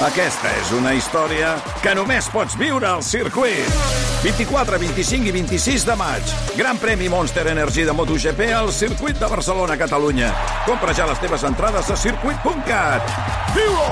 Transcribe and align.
Aquesta 0.00 0.48
és 0.56 0.70
una 0.72 0.94
història 0.96 1.50
que 1.84 1.90
només 1.92 2.24
pots 2.32 2.54
viure 2.56 2.86
al 2.88 3.02
circuit. 3.04 3.66
24, 4.22 4.78
25 4.80 5.28
i 5.28 5.32
26 5.34 5.82
de 5.84 5.96
maig. 6.00 6.30
Gran 6.56 6.78
premi 6.80 7.10
Monster 7.12 7.44
Energy 7.52 7.84
de 7.84 7.92
MotoGP 7.92 8.46
al 8.56 8.72
circuit 8.72 9.20
de 9.20 9.28
Barcelona, 9.28 9.76
Catalunya. 9.76 10.30
Compra 10.64 10.94
ja 10.96 11.04
les 11.10 11.20
teves 11.20 11.44
entrades 11.44 11.90
a 11.92 11.96
circuit.cat. 12.00 13.12
Viu-ho! 13.52 13.90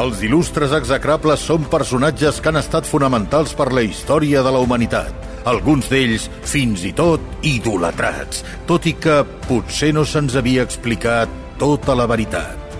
Els 0.00 0.24
il·lustres 0.24 0.72
execrables 0.72 1.44
són 1.44 1.68
personatges 1.68 2.40
que 2.40 2.48
han 2.48 2.56
estat 2.62 2.88
fonamentals 2.88 3.52
per 3.52 3.68
la 3.68 3.84
història 3.84 4.40
de 4.40 4.56
la 4.56 4.64
humanitat. 4.64 5.31
Alguns 5.48 5.88
d'ells, 5.90 6.28
fins 6.46 6.84
i 6.86 6.92
tot, 6.94 7.22
idolatrats, 7.42 8.44
tot 8.68 8.86
i 8.86 8.94
que 8.94 9.22
potser 9.48 9.90
no 9.96 10.04
se'ns 10.06 10.36
havia 10.38 10.62
explicat 10.62 11.30
tota 11.58 11.96
la 11.98 12.06
veritat. 12.06 12.78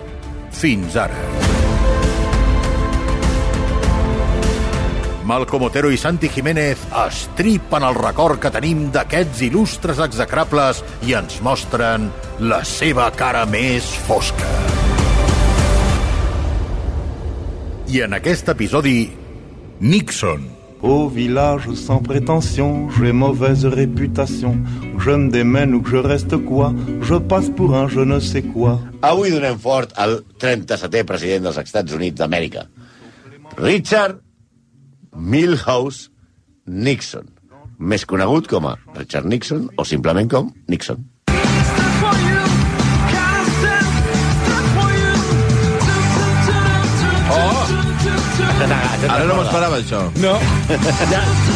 Fins 0.55 0.95
ara. 1.01 1.19
Malcom 5.27 5.63
Otero 5.69 5.91
i 5.91 5.97
Santi 5.97 6.29
Jiménez 6.29 6.81
estripen 7.07 7.87
el 7.87 7.95
record 7.95 8.41
que 8.43 8.51
tenim 8.55 8.89
d'aquests 8.95 9.45
il·lustres 9.47 10.03
execrables 10.03 10.83
i 11.07 11.15
ens 11.19 11.39
mostren 11.47 12.11
la 12.43 12.63
seva 12.67 13.09
cara 13.15 13.45
més 13.47 13.87
fosca. 14.07 14.51
I 17.93 18.03
en 18.07 18.19
aquest 18.19 18.51
episodi, 18.55 18.99
Nixon. 19.81 20.62
Au 20.83 21.09
village 21.09 21.73
sans 21.75 22.03
prétention, 22.03 22.91
j'ai 22.91 23.13
mauvaise 23.13 23.65
réputation. 23.65 24.59
Je 24.99 25.11
me 25.11 25.31
démène 25.31 25.75
ou 25.75 25.81
que 25.81 25.91
je 25.91 25.97
reste 25.97 26.37
quoi, 26.37 26.75
je 27.03 27.15
passe 27.15 27.51
pour 27.51 27.77
un 27.77 27.87
je 27.87 28.01
ne 28.01 28.19
sais 28.19 28.43
quoi. 28.43 28.81
Avui 29.01 29.31
donem 29.31 29.59
fort 29.59 29.95
al 29.95 30.25
37è 30.39 31.05
president 31.05 31.47
dels 31.47 31.59
Estats 31.63 31.95
Units 31.95 32.19
d'Amèrica. 32.19 32.67
Richard 33.59 34.19
Milhouse 35.15 36.11
Nixon. 36.67 37.31
Més 37.79 38.05
conegut 38.07 38.51
com 38.51 38.67
a 38.67 38.77
Richard 38.99 39.27
Nixon 39.31 39.69
o 39.79 39.87
simplement 39.87 40.27
com 40.31 40.51
Nixon. 40.67 41.12
Ara 48.33 49.25
no 49.29 49.35
m'esperava, 49.37 49.77
això. 49.83 50.01
No. 50.23 50.35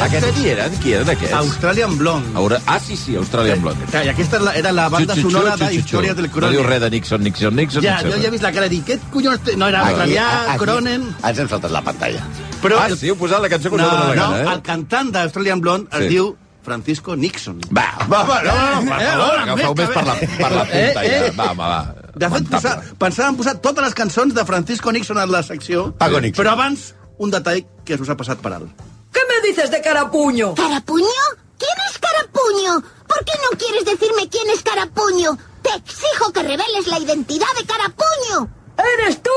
Aquests 0.05 0.32
qui 0.36 0.48
eren? 0.52 0.74
Qui 0.82 0.92
eren 0.98 1.08
aquests? 1.12 1.32
Australian 1.38 1.96
Blonde. 1.98 2.32
Aura... 2.36 2.58
Ah, 2.66 2.78
sí, 2.82 2.96
sí, 3.00 3.16
Australian 3.16 3.62
Blonde. 3.62 3.86
Clar, 3.91 4.05
I 4.06 4.10
aquesta 4.12 4.36
era 4.36 4.44
la- 4.50 4.55
era 4.60 4.72
la 4.72 4.88
banda 4.92 5.14
Xu, 5.14 5.22
xu, 5.22 5.30
sonora 5.30 5.56
d'Història 5.56 6.12
xu. 6.12 6.16
del 6.20 6.27
No 6.28 6.32
Cronen. 6.34 6.56
diu 6.56 6.62
res 6.66 6.80
de 6.84 6.91
Nixon, 6.91 7.22
Nixon, 7.22 7.54
Nixon. 7.56 7.82
Ja, 7.82 7.97
Nixon. 8.02 8.10
jo 8.12 8.22
ja 8.22 8.28
he 8.28 8.30
vist 8.30 8.42
la 8.44 8.52
cara 8.52 8.66
i 8.66 8.69
dic, 8.74 8.84
què 8.86 8.98
collons 9.12 9.41
té? 9.44 9.56
No, 9.56 9.69
era 9.69 9.80
australià, 9.86 10.27
aquí, 10.52 10.58
Cronen... 10.64 11.06
Ens 11.24 11.38
hem 11.38 11.48
saltat 11.48 11.70
la 11.70 11.82
pantalla. 11.82 12.22
Però, 12.62 12.78
Ah, 12.80 12.88
sí, 12.97 13.08
heu 13.08 13.16
posat 13.16 13.41
la 13.41 13.48
cançó 13.48 13.70
que 13.70 13.77
no, 13.77 13.86
us 13.86 13.92
no, 13.92 14.14
gana, 14.14 14.42
eh? 14.42 14.48
el 14.54 14.62
cantant 14.62 15.12
d'Australian 15.12 15.60
Blonde 15.60 15.88
es 15.92 16.02
Sí. 16.06 16.08
diu 16.08 16.36
Francisco 16.66 17.14
Nixon. 17.16 17.60
Va, 17.70 17.86
Va, 18.10 18.24
va, 18.24 18.42
no, 18.42 18.52
no, 18.52 18.80
no, 18.82 18.91
per 18.91 19.00
Eh, 19.00 19.06
favor. 19.06 19.34
eh, 19.36 19.42
agafeu 19.42 19.74
més 19.77 19.88
per 19.94 20.04
la, 20.06 20.14
per 20.14 20.50
la 20.52 20.64
punta, 20.64 21.04
Eh, 21.04 21.06
eh. 21.06 21.30
ja. 21.30 21.32
Va, 21.36 21.50
home, 21.52 21.62
va. 21.62 21.94
De 22.17 22.25
fet, 22.33 22.47
Lamentable. 22.48 22.56
posa, 22.56 22.97
pensàvem 22.98 23.36
posar 23.36 23.55
totes 23.61 23.84
les 23.84 23.95
cançons 23.95 24.33
de 24.34 24.45
Francisco 24.48 24.91
Nixon 24.92 25.19
en 25.20 25.31
la 25.31 25.42
secció, 25.45 25.91
Paco 25.98 26.20
Nixon. 26.20 26.42
però 26.42 26.53
abans, 26.56 26.95
un 27.19 27.31
detall 27.31 27.61
que 27.84 27.95
us 28.00 28.09
ha 28.09 28.17
passat 28.17 28.41
per 28.41 28.55
alt. 28.56 28.70
¿Qué 29.12 29.20
me 29.28 29.41
dices 29.48 29.70
de 29.70 29.81
carapuño? 29.83 30.55
¿Carapuño? 30.55 31.25
¿Quién 31.59 31.78
es 31.91 31.98
Carapuño? 31.98 32.81
¿Por 33.06 33.25
qué 33.25 33.33
no 33.44 33.59
quieres 33.59 33.84
decirme 33.84 34.28
quién 34.28 34.48
es 34.50 34.62
Carapuño? 34.62 35.37
Te 35.62 35.70
exijo 35.75 36.33
que 36.33 36.42
reveles 36.42 36.87
la 36.87 36.98
identidad 36.98 37.47
de 37.59 37.64
Carapuño. 37.67 38.48
¡Eres 38.78 39.22
tú! 39.22 39.31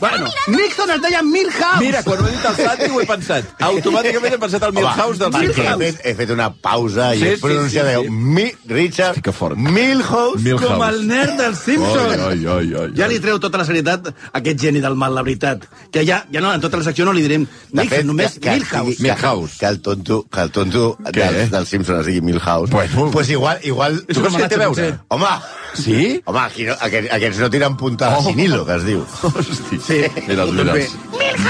Bueno, 0.00 0.28
Nixon 0.46 0.90
es 0.94 1.00
deia 1.02 1.22
Milhouse. 1.22 1.80
Mira, 1.80 2.02
quan 2.06 2.20
ho 2.22 2.28
he 2.28 2.32
dit 2.36 2.44
al 2.46 2.56
Santi 2.56 2.90
ho 2.90 3.00
he 3.02 3.06
pensat. 3.08 3.48
Automàticament 3.68 4.36
he 4.36 4.38
pensat 4.38 4.62
al 4.68 4.74
Milhouse 4.76 5.18
del 5.18 5.32
perquè 5.34 5.64
he 5.72 5.76
fet, 5.82 6.00
he 6.06 6.14
fet 6.20 6.30
una 6.34 6.50
pausa 6.54 7.10
i 7.16 7.22
Sí, 7.22 7.26
he 7.28 7.34
sí, 7.36 7.42
pronunciat 7.42 7.88
sí, 7.88 7.94
sí, 7.96 8.04
sí. 8.04 8.10
Mi, 8.38 8.46
Richard 8.74 9.18
Sí 9.18 9.32
fort. 9.34 9.56
Milhouse. 9.58 10.42
Milhouse. 10.44 10.64
com 10.66 10.84
el 10.88 11.00
nerd 11.08 11.34
dels 11.40 11.58
Simpsons. 11.66 12.14
Ai, 12.14 12.38
ai, 12.38 12.46
ai, 12.54 12.72
ai. 12.82 12.88
Ja 12.98 13.08
li 13.10 13.18
treu 13.24 13.40
tota 13.42 13.58
la 13.62 13.66
serietat 13.68 14.08
a 14.12 14.14
aquest 14.40 14.60
geni 14.62 14.80
del 14.84 14.94
mal, 14.98 15.14
la 15.14 15.22
veritat. 15.26 15.66
Que 15.92 16.04
ja, 16.06 16.22
ja 16.32 16.40
no, 16.44 16.52
en 16.54 16.60
tota 16.64 16.78
la 16.80 16.86
secció 16.86 17.04
no 17.08 17.12
li 17.16 17.22
direm 17.26 17.46
De 17.72 17.82
Nixon, 17.82 18.06
només 18.08 18.38
que, 18.38 18.54
Milhouse. 18.58 18.96
que, 18.96 19.02
Milhouse. 19.08 19.52
Que, 19.58 19.66
que 19.66 19.72
el 19.72 19.80
tonto, 19.82 20.22
que 20.30 20.40
el 20.46 20.50
tonto 20.50 20.96
Què? 21.02 21.12
del, 21.18 21.50
del 21.50 21.66
Simpson 21.66 22.00
es 22.00 22.06
digui 22.06 22.20
Milhouse. 22.22 22.70
Bueno. 22.70 23.10
pues 23.10 23.28
igual, 23.30 23.58
igual... 23.62 24.02
Tu 24.06 24.20
creus 24.20 24.36
que 24.36 24.48
té 24.48 24.54
a 24.54 24.58
veure? 24.66 24.98
Home, 25.08 25.26
Sí? 25.74 26.22
home 26.24 26.40
aquí 26.40 26.64
no, 26.64 26.72
aquests, 26.80 27.10
aquests 27.12 27.38
no 27.42 27.50
tiren 27.50 27.76
puntada 27.76 28.16
Oh. 28.18 28.20
oh. 28.20 28.28
sin 28.30 28.40
hilo, 28.40 28.64
que 28.66 28.74
es 28.76 28.84
diu. 28.86 29.04
Hosti. 29.22 29.78
Sí. 29.88 30.02
Mira'ls, 30.28 30.52
mira'ls. 30.52 30.96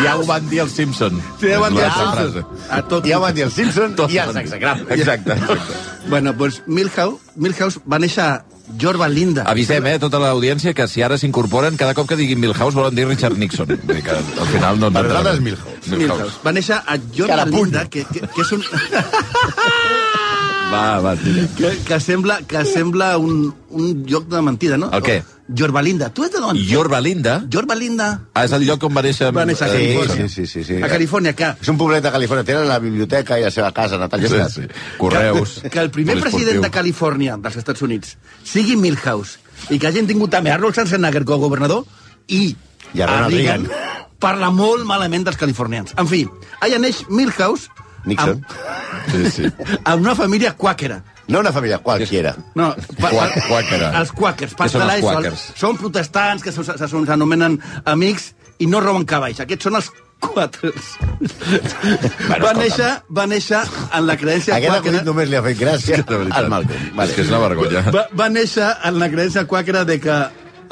Ja 0.05 0.17
ho 0.17 0.25
van 0.29 0.45
dir 0.51 0.61
els 0.63 0.75
Simpson. 0.79 1.17
Sí, 1.41 1.49
ja 1.51 1.59
ho 1.59 1.65
van 1.65 1.75
dir 1.75 1.87
els 1.89 1.97
Simpson. 1.99 2.61
A 2.71 2.83
tot. 2.87 3.09
Ja 3.09 3.19
van 3.23 3.35
dir 3.35 3.49
el 3.49 3.55
Simpson 3.55 3.97
Tot 3.99 4.13
i 4.15 4.21
ho 4.21 4.29
els 4.29 4.39
execrables. 4.45 4.87
Exacte. 4.95 5.35
exacte. 5.35 5.67
Bueno, 6.09 6.33
doncs 6.39 6.63
Milhouse, 6.67 7.35
Milhouse 7.37 7.83
va 7.91 7.99
néixer 7.99 8.23
a 8.25 8.45
Yorba 8.79 9.09
Linda. 9.09 9.45
Avisem, 9.49 9.87
eh, 9.87 9.99
tota 9.99 10.21
l'audiència, 10.23 10.75
que 10.77 10.87
si 10.89 11.03
ara 11.03 11.19
s'incorporen, 11.19 11.77
cada 11.81 11.95
cop 11.97 12.09
que 12.09 12.17
diguin 12.21 12.41
Milhouse 12.41 12.77
volen 12.77 12.95
dir 12.95 13.09
Richard 13.09 13.39
Nixon. 13.41 13.67
Vull 13.73 13.97
dir 13.97 14.05
que 14.05 14.15
al 14.15 14.51
final 14.53 14.79
no 14.79 14.93
ens 14.93 14.99
Per 14.99 15.05
nosaltres. 15.09 15.41
Milhouse. 15.41 15.97
Milhouse. 15.97 16.35
Va 16.45 16.53
néixer 16.53 16.77
a 16.79 16.99
Carapuño. 16.99 17.65
Linda, 17.65 17.89
que, 17.89 18.05
que, 18.05 18.21
que 18.21 18.45
és 18.45 18.53
un... 18.53 18.63
Va, 20.69 21.01
va, 21.01 21.17
tira. 21.17 21.47
que, 21.57 21.71
que 21.89 21.99
sembla, 22.01 22.43
que 22.47 22.63
sembla 22.69 23.17
un, 23.17 23.55
un 23.71 24.05
lloc 24.07 24.29
de 24.29 24.43
mentida, 24.45 24.77
no? 24.77 24.91
El 24.93 25.03
què? 25.03 25.23
Yorba 25.23 25.38
Linda. 25.49 26.11
Tu 26.13 26.25
ets 26.25 26.33
de 26.35 26.41
d'on? 26.41 26.57
Yorba 26.57 27.01
Linda 27.01 27.43
Yorba 27.51 27.75
Linda. 27.75 28.21
ah, 28.35 28.45
és 28.45 28.53
el 28.53 28.67
lloc 28.67 28.83
on 28.85 28.95
va 28.95 29.03
néixer... 29.03 29.31
Va 29.33 29.45
néixer 29.49 29.65
a 29.67 29.71
Sí, 29.73 29.79
Califòrnia. 29.95 30.29
sí, 30.29 30.29
sí, 30.29 30.47
sí, 30.47 30.65
sí. 30.65 30.83
A 30.83 30.89
Califòrnia, 30.89 31.33
que, 31.35 31.49
És 31.63 31.69
un 31.73 31.79
poblet 31.79 32.03
de 32.05 32.11
Califòrnia. 32.13 32.45
Tenen 32.45 32.69
la 32.69 32.79
biblioteca 32.79 33.39
i 33.39 33.43
la 33.47 33.51
seva 33.51 33.73
casa 33.73 33.97
natal. 33.99 34.21
Sí, 34.29 34.37
sí. 34.55 34.67
Correus. 34.99 35.61
que 35.71 35.79
el 35.81 35.91
primer 35.91 36.19
president 36.21 36.63
de 36.63 36.71
Califòrnia, 36.71 37.37
dels 37.41 37.57
Estats 37.57 37.83
Units, 37.83 38.17
sigui 38.45 38.77
Milhouse, 38.77 39.39
i 39.71 39.79
que 39.79 39.87
hagin 39.89 40.07
tingut 40.07 40.31
també 40.31 40.51
Arnold 40.53 40.75
Schwarzenegger 40.77 41.25
com 41.25 41.35
a 41.41 41.45
governador, 41.47 41.85
i, 42.29 42.55
I 42.95 43.01
a 43.03 43.07
Ronald 43.07 43.35
Reagan. 43.35 43.67
parla 44.21 44.51
molt 44.51 44.85
malament 44.85 45.25
dels 45.25 45.37
californians. 45.41 45.95
En 45.97 46.07
fi, 46.07 46.27
allà 46.61 46.79
neix 46.79 47.05
Milhouse 47.09 47.69
Nixon. 48.07 48.43
Sí, 49.11 49.31
sí. 49.31 49.45
amb, 49.49 49.79
amb 49.93 50.03
una 50.07 50.15
família 50.15 50.55
quàquera. 50.57 51.01
No 51.29 51.41
una 51.43 51.53
família 51.53 51.79
qualquiera. 51.85 52.35
No, 52.57 52.71
pa, 53.01 53.11
Qua- 53.13 53.29
quàquera. 53.49 53.91
Els 54.01 54.13
quàquers. 54.17 54.55
Què 54.57 54.69
són 54.73 54.85
els 54.89 55.03
quàquers? 55.05 55.43
Són 55.61 55.77
protestants 55.77 56.43
que 56.43 56.53
se- 56.53 56.65
se- 56.65 56.79
se- 56.81 56.89
s'anomenen 56.89 57.59
amics 57.85 58.31
i 58.59 58.67
no 58.67 58.81
roben 58.81 59.05
cavalls. 59.05 59.41
Aquests 59.45 59.69
són 59.69 59.77
els 59.77 59.91
quàquers. 60.25 60.87
Bueno, 61.21 62.45
va, 62.47 62.53
néixer, 62.57 62.89
va 63.15 63.27
néixer 63.31 63.61
en 63.61 64.07
la 64.09 64.17
creença 64.17 64.55
Aquest 64.57 64.73
quàquera... 64.73 64.81
acudit 64.81 65.05
només 65.07 65.29
li 65.31 65.37
ha 65.39 65.43
fet 65.45 65.61
gràcia 65.61 66.01
al 66.41 66.49
Malcolm. 66.51 67.03
És 67.05 67.13
que 67.15 67.23
és 67.27 67.29
una 67.35 67.43
vergonya. 67.45 67.85
Va, 67.95 68.07
va 68.19 68.31
néixer 68.33 68.71
en 68.89 68.99
la 68.99 69.11
creença 69.13 69.45
quàquera 69.51 69.85
de 69.89 70.01
que 70.01 70.17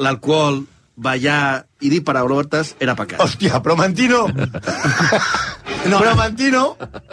l'alcohol, 0.03 0.63
ballar 0.97 1.67
i 1.85 1.91
dir 1.93 2.01
paraulotes 2.03 2.73
era 2.81 2.95
pecat. 2.97 3.21
Hòstia, 3.21 3.61
però 3.61 3.77
Mantino... 3.77 4.25
No. 5.87 5.99
Però 6.01 6.13
Mantino... 6.17 6.63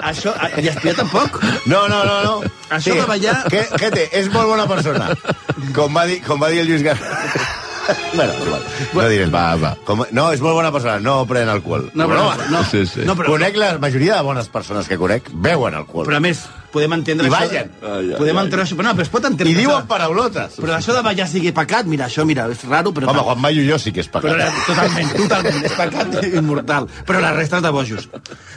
Això, 0.03 0.33
i 0.63 0.69
espiar 0.71 0.95
tampoc? 0.99 1.37
No, 1.71 1.85
no, 1.91 2.01
no, 2.07 2.17
no. 2.25 2.35
Això 2.75 2.95
de 2.97 3.05
ballar- 3.07 3.43
Que, 3.51 3.65
que 3.79 3.91
té? 3.95 4.09
És 4.21 4.31
molt 4.33 4.49
bona 4.51 4.67
persona. 4.71 5.11
Com 5.77 5.95
va 5.95 6.07
dir, 6.11 6.21
com 6.27 6.41
va 6.43 6.51
dir 6.53 6.63
el 6.65 6.71
Lluís 6.71 6.83
Gar... 6.87 6.97
bueno, 8.15 8.33
igual. 8.47 8.63
No 8.95 9.09
diré. 9.13 9.27
Va, 9.33 9.45
va. 9.61 9.75
Com, 9.87 10.05
no, 10.17 10.27
és 10.33 10.41
molt 10.45 10.57
bona 10.59 10.73
persona. 10.75 10.99
No 11.05 11.19
pren 11.31 11.49
alcohol. 11.53 11.91
No, 11.95 12.09
però, 12.11 12.27
no, 12.51 12.63
Sí, 12.71 12.85
sí. 12.91 13.05
no, 13.07 13.15
però, 13.19 13.35
Conec 13.35 13.59
la 13.61 13.75
majoria 13.83 14.17
de 14.19 14.27
bones 14.27 14.49
persones 14.49 14.89
que 14.89 14.99
conec, 14.99 15.29
beuen 15.35 15.75
alcohol. 15.79 16.07
però 16.09 16.17
a 16.19 16.25
més, 16.25 16.45
podem 16.75 16.97
entendre 16.99 17.29
I 17.29 17.31
això... 17.31 17.39
ballen. 17.39 17.71
Ai, 17.81 18.11
ai, 18.11 18.19
podem 18.19 18.37
ai. 18.41 18.45
entendre 18.45 18.67
això, 18.67 18.77
però 18.81 18.89
no, 18.91 18.95
però 18.99 19.07
es 19.07 19.13
pot 19.15 19.29
entendre 19.31 19.53
I 19.53 19.57
diuen 19.61 19.77
això. 19.79 19.89
paraulotes. 19.95 20.59
Però 20.59 20.75
això 20.77 20.97
de 20.99 21.05
ballar 21.07 21.29
sigui 21.31 21.55
pecat, 21.57 21.87
mira, 21.91 22.09
això, 22.11 22.27
mira, 22.29 22.49
és 22.53 22.67
raro, 22.69 22.93
però... 22.97 23.09
Home, 23.15 23.25
Juan 23.31 23.41
Mayo 23.47 23.65
jo 23.69 23.79
sí 23.81 23.95
que 23.95 24.03
és 24.05 24.11
Però 24.11 24.27
pecat. 24.27 24.43
era, 24.43 24.67
totalment, 24.67 25.15
totalment, 25.23 25.65
és 25.71 25.79
pecat 25.79 26.21
immortal. 26.35 26.91
Però 27.07 27.23
la 27.23 27.33
resta 27.39 27.63
és 27.63 27.67
de 27.69 27.75
bojos. 27.79 28.09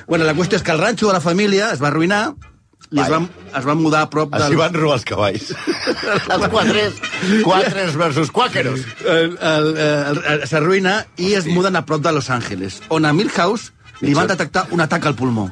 Bueno, 0.08 0.26
la 0.28 0.34
qüestió 0.38 0.58
és 0.60 0.66
que 0.66 0.74
el 0.76 0.82
ranxo 0.84 1.08
de 1.12 1.18
la 1.20 1.24
família 1.24 1.72
es 1.76 1.84
va 1.84 1.92
arruïnar 1.94 2.24
i 2.88 3.02
es 3.04 3.10
van, 3.12 3.26
es 3.52 3.66
van 3.68 3.82
mudar 3.84 4.06
a 4.06 4.08
prop 4.08 4.32
Així 4.38 4.54
del... 4.54 4.60
van 4.62 4.76
robar 4.78 4.96
els 4.96 5.04
cavalls. 5.10 5.50
els 6.38 6.46
quatres, 6.54 7.00
quatres 7.44 7.98
versus 8.00 8.32
quàqueros. 8.32 8.86
s'arruïna 10.48 11.02
i 11.20 11.34
es 11.36 11.48
muden 11.52 11.76
a 11.76 11.84
prop 11.86 12.04
de 12.06 12.14
Los 12.16 12.30
Angeles, 12.30 12.82
on 12.90 13.06
a 13.06 13.12
Milhouse 13.14 13.74
li 14.02 14.14
van 14.16 14.30
detectar 14.30 14.68
un 14.72 14.82
atac 14.84 15.06
al 15.10 15.16
pulmó. 15.20 15.50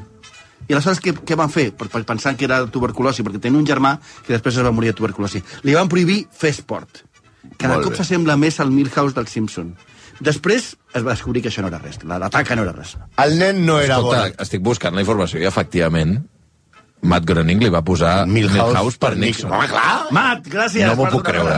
I 0.68 0.74
aleshores 0.74 1.00
què, 1.04 1.14
què 1.26 1.36
van 1.38 1.50
fer? 1.54 1.68
Per, 1.78 1.88
per 1.94 2.04
pensant 2.06 2.38
que 2.38 2.46
era 2.48 2.64
tuberculosi, 2.66 3.22
perquè 3.24 3.40
tenia 3.44 3.60
un 3.60 3.68
germà 3.68 3.96
que 4.26 4.34
després 4.34 4.58
es 4.58 4.64
va 4.66 4.72
morir 4.74 4.90
de 4.94 4.98
tuberculosi. 4.98 5.44
Li 5.64 5.76
van 5.78 5.90
prohibir 5.92 6.24
fer 6.34 6.50
esport. 6.56 7.04
Cada 7.58 7.76
Molt 7.76 7.86
cop 7.92 7.96
s'assembla 8.00 8.36
més 8.42 8.60
al 8.60 8.72
Milhouse 8.74 9.14
del 9.16 9.28
Simpson. 9.30 9.76
Després 10.20 10.72
es 10.96 11.04
va 11.04 11.12
descobrir 11.12 11.42
que 11.44 11.50
això 11.52 11.62
no 11.62 11.68
era 11.68 11.78
res, 11.78 12.00
la- 12.04 12.18
l'atac 12.18 12.50
no 12.56 12.64
era 12.64 12.72
res. 12.72 12.96
El 13.22 13.38
nen 13.38 13.66
no 13.66 13.80
era 13.80 13.98
Escolta, 14.00 14.22
bon. 14.30 14.34
estic 14.40 14.62
buscant 14.64 14.96
la 14.96 15.02
informació 15.04 15.40
i, 15.40 15.46
efectivament, 15.46 16.24
Matt 17.06 17.26
Groening 17.28 17.60
li 17.62 17.70
va 17.70 17.84
posar 17.86 18.26
Milhouse, 18.26 18.56
Milhouse 18.72 18.98
per 18.98 19.12
Nixon. 19.20 19.52
Home, 19.52 19.68
clar. 19.70 20.08
Matt, 20.16 20.48
gràcies. 20.50 20.88
No 20.88 20.96
m'ho 20.96 21.04
per 21.04 21.12
puc 21.12 21.26
creure. 21.28 21.58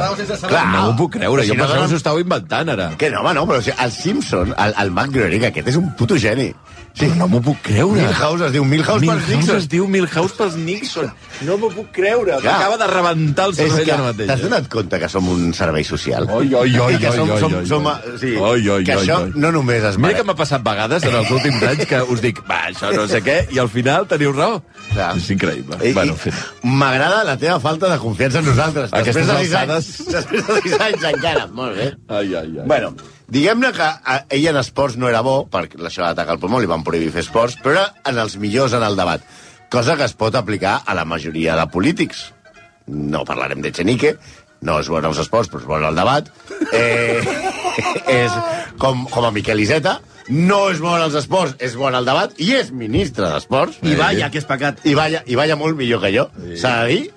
Clar. 0.49 0.65
No 0.73 0.81
m'ho 0.89 0.95
puc 0.97 1.13
creure. 1.13 1.43
Però 1.43 1.45
Jo 1.47 1.53
si 1.53 1.57
no 1.57 1.63
pensava 1.63 1.83
que 1.85 1.89
s'ho 1.93 1.99
estava 2.01 2.19
inventant, 2.19 2.69
ara. 2.73 2.89
Que 2.97 3.09
no, 3.13 3.21
home, 3.21 3.33
no, 3.37 3.45
però 3.47 3.61
o 3.61 3.63
sigui, 3.63 3.77
el 3.85 3.91
Simpson, 3.95 4.53
el, 4.57 4.73
el 4.83 4.91
Matt 4.91 5.13
Groening, 5.13 5.45
aquest 5.47 5.69
és 5.71 5.77
un 5.79 5.93
puto 5.95 6.17
geni. 6.19 6.49
Sí. 6.97 7.05
Però 7.05 7.15
no 7.19 7.27
m'ho 7.29 7.39
puc 7.45 7.59
creure. 7.61 7.93
Milhouse 8.01 8.47
es 8.47 8.51
diu 8.55 8.63
Milhouse, 8.65 9.01
Milhouse 9.03 9.27
Nixon. 9.29 9.57
es 9.61 9.67
diu 9.69 9.85
Milhouse 9.87 10.33
pels 10.33 10.55
Nixon. 10.57 11.11
No 11.45 11.57
m'ho 11.61 11.69
puc 11.69 11.91
creure. 11.93 12.39
Clar. 12.41 12.55
M'acaba 12.57 12.77
de 12.81 12.87
rebentar 12.89 13.45
el 13.51 13.53
cervell 13.53 13.91
ara 13.93 14.07
mateix. 14.07 14.27
t'has 14.31 14.41
donat 14.41 14.67
compte 14.73 14.99
que 15.03 15.09
som 15.13 15.27
un 15.29 15.53
servei 15.53 15.83
social? 15.85 16.25
Oi, 16.25 16.47
oi, 16.55 16.73
oi, 16.79 16.95
oi, 16.97 17.11
som, 17.13 17.29
oi, 17.29 17.39
som, 17.39 17.53
oi, 17.59 17.65
som, 17.69 17.85
oi. 17.85 18.17
sí, 18.17 18.33
Oi, 18.35 18.69
oi, 18.69 18.83
que 18.83 18.95
oi, 18.95 19.03
això 19.05 19.19
oi. 19.27 19.31
no 19.35 19.51
només 19.51 19.83
es 19.83 19.99
Mira 20.01 20.17
que 20.17 20.23
m'ha 20.25 20.35
passat 20.35 20.63
vegades 20.65 21.03
en 21.05 21.13
els 21.21 21.29
últims 21.29 21.61
anys 21.69 21.85
que 21.85 22.01
us 22.01 22.21
dic, 22.25 22.41
va, 22.49 22.63
això 22.71 22.89
no 22.95 23.05
sé 23.07 23.21
què, 23.21 23.37
i 23.53 23.59
al 23.61 23.69
final 23.69 24.07
teniu 24.09 24.33
raó. 24.33 24.63
Clar. 24.93 25.11
És 25.19 25.27
increïble. 25.33 25.77
I, 25.83 25.91
bueno. 25.93 26.15
M'agrada 26.63 27.23
la 27.27 27.35
teva 27.41 27.59
falta 27.63 27.89
de 27.91 27.97
confiança 28.01 28.39
en 28.41 28.47
nosaltres. 28.49 28.93
Aquestes 28.95 29.27
després 29.27 29.51
de 29.51 29.57
alçades. 29.57 29.89
anys, 29.99 30.07
després 30.15 30.47
de 30.47 30.61
sis 30.63 30.79
anys 30.87 31.05
encara. 31.11 31.45
Molt 31.53 31.77
bé. 31.77 31.89
Ai, 32.07 32.31
ai, 32.39 32.53
ai. 32.61 32.65
Bueno, 32.69 32.93
diguem-ne 33.33 33.73
que 33.75 33.89
a, 33.89 34.17
ell 34.37 34.47
en 34.53 34.61
esports 34.63 34.97
no 34.97 35.09
era 35.11 35.21
bo, 35.25 35.37
perquè 35.51 35.81
això 35.81 36.05
d'atacar 36.07 36.37
el 36.37 36.41
pulmó 36.41 36.63
li 36.63 36.71
van 36.71 36.85
prohibir 36.87 37.11
fer 37.13 37.25
esports, 37.27 37.59
però 37.61 37.75
era 37.75 37.85
en 38.09 38.23
els 38.23 38.39
millors 38.41 38.73
en 38.77 38.87
el 38.87 38.97
debat, 38.99 39.23
cosa 39.73 39.97
que 39.99 40.07
es 40.07 40.17
pot 40.17 40.35
aplicar 40.39 40.79
a 40.85 40.97
la 40.97 41.05
majoria 41.05 41.59
de 41.59 41.67
polítics. 41.73 42.27
No 42.87 43.25
parlarem 43.27 43.61
de 43.61 43.73
Chenique, 43.75 44.15
no 44.63 44.79
és 44.81 44.87
bo 44.89 44.97
en 45.01 45.09
els 45.11 45.19
esports, 45.21 45.51
però 45.51 45.61
és 45.61 45.67
bo 45.69 45.77
en 45.77 45.89
el 45.91 45.97
debat. 45.99 46.31
Eh, 46.73 47.19
és 48.23 48.37
com, 48.79 49.03
com 49.11 49.27
a 49.27 49.33
Miquel 49.35 49.59
Iceta, 49.61 49.99
no 50.29 50.69
és 50.71 50.79
bo 50.83 50.95
en 50.97 51.03
els 51.07 51.15
esports, 51.19 51.55
és 51.63 51.75
bo 51.79 51.87
en 51.89 51.95
el 51.99 52.05
debat, 52.07 52.33
i 52.43 52.51
és 52.57 52.71
ministre 52.71 53.29
d'esports. 53.31 53.77
I 53.83 53.95
vaya, 53.99 54.29
que 54.31 54.41
és 54.41 54.45
pecat. 54.49 54.81
I 54.85 54.93
vaya, 54.97 55.23
i 55.25 55.35
vaya 55.39 55.55
molt 55.59 55.77
millor 55.79 56.01
que 56.03 56.11
jo, 56.15 56.27
s'ha 56.59 56.73
de 56.83 56.87
dir. 56.93 57.11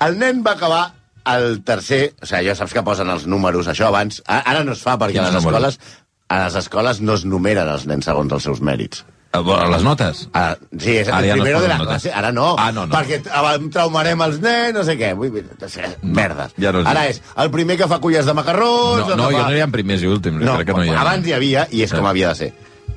El 0.00 0.18
nen 0.18 0.42
va 0.46 0.56
acabar 0.56 0.82
el 1.30 1.60
tercer... 1.62 2.14
O 2.22 2.26
sigui, 2.26 2.46
ja 2.48 2.54
saps 2.56 2.72
que 2.74 2.82
posen 2.82 3.10
els 3.12 3.26
números, 3.28 3.68
això 3.68 3.86
abans... 3.90 4.22
a- 4.26 4.40
Ara 4.50 4.64
no 4.64 4.72
es 4.72 4.80
fa 4.82 4.96
perquè 4.98 5.18
a 5.20 5.26
Quins 5.28 5.34
les 5.34 5.44
números? 5.44 5.74
escoles 5.76 5.98
a 6.30 6.44
les 6.44 6.54
escoles 6.60 7.00
no 7.02 7.14
es 7.18 7.24
numeren 7.26 7.66
els 7.68 7.84
nens 7.90 8.06
segons 8.06 8.32
els 8.32 8.44
seus 8.46 8.60
mèrits. 8.62 9.04
A 9.32 9.40
veure, 9.46 9.68
les 9.70 9.82
notes? 9.86 10.24
Ah, 10.34 10.56
sí, 10.76 10.96
és 10.98 11.08
Ara 11.08 11.20
el 11.20 11.28
ja 11.28 11.36
no 11.36 11.44
de 11.62 11.68
la 11.68 11.76
notes. 11.78 11.86
classe. 12.02 12.12
Ara 12.12 12.32
no, 12.32 12.56
Ah, 12.58 12.72
no, 12.72 12.86
no. 12.86 12.94
perquè 12.96 13.20
ab- 13.30 13.68
traumarem 13.70 14.20
els 14.26 14.40
nens, 14.40 14.74
no 14.74 14.82
sé 14.82 14.96
què. 14.98 15.12
Vull 15.14 15.30
dir, 15.32 15.44
no 15.60 15.68
sé, 15.68 15.84
merdes. 16.02 16.52
ja 16.58 16.72
no 16.72 16.80
Ara 16.84 17.06
és 17.08 17.22
el 17.36 17.50
primer 17.50 17.76
que 17.78 17.86
fa 17.86 18.00
culles 18.00 18.26
de 18.26 18.34
macarrons... 18.34 19.06
No, 19.06 19.14
no, 19.16 19.28
que 19.28 19.36
jo 19.36 19.42
no 19.46 19.54
hi 19.56 19.60
ha 19.60 19.68
primers 19.68 20.02
i 20.02 20.06
últims. 20.10 20.42
No, 20.42 20.56
crec 20.56 20.66
que 20.66 20.72
no 20.74 20.84
hi 20.84 20.88
ha. 20.90 21.00
abans 21.02 21.26
hi 21.28 21.32
havia, 21.32 21.68
i 21.70 21.82
és 21.82 21.90
Sí. 21.90 21.96
com 21.96 22.06
havia 22.06 22.28
de 22.30 22.34
ser. 22.34 22.52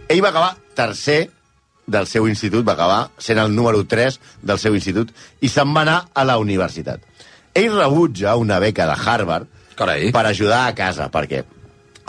Ell 0.10 0.24
va 0.26 0.30
acabar 0.30 0.56
tercer 0.74 1.30
del 1.86 2.08
seu 2.08 2.28
institut, 2.28 2.66
va 2.68 2.74
acabar 2.74 3.10
sent 3.20 3.38
el 3.38 3.54
número 3.56 3.86
3 3.86 4.20
del 4.42 4.58
seu 4.58 4.74
institut, 4.74 5.12
i 5.42 5.50
se'n 5.50 5.70
va 5.76 5.82
anar 5.82 6.06
a 6.16 6.24
la 6.26 6.38
universitat. 6.40 7.00
Ell 7.54 7.76
rebutja 7.78 8.36
una 8.38 8.58
beca 8.58 8.88
de 8.88 8.96
Harvard 9.06 9.46
Carai. 9.76 10.12
per 10.12 10.26
ajudar 10.26 10.66
a 10.68 10.74
casa, 10.74 11.12
perquè 11.12 11.44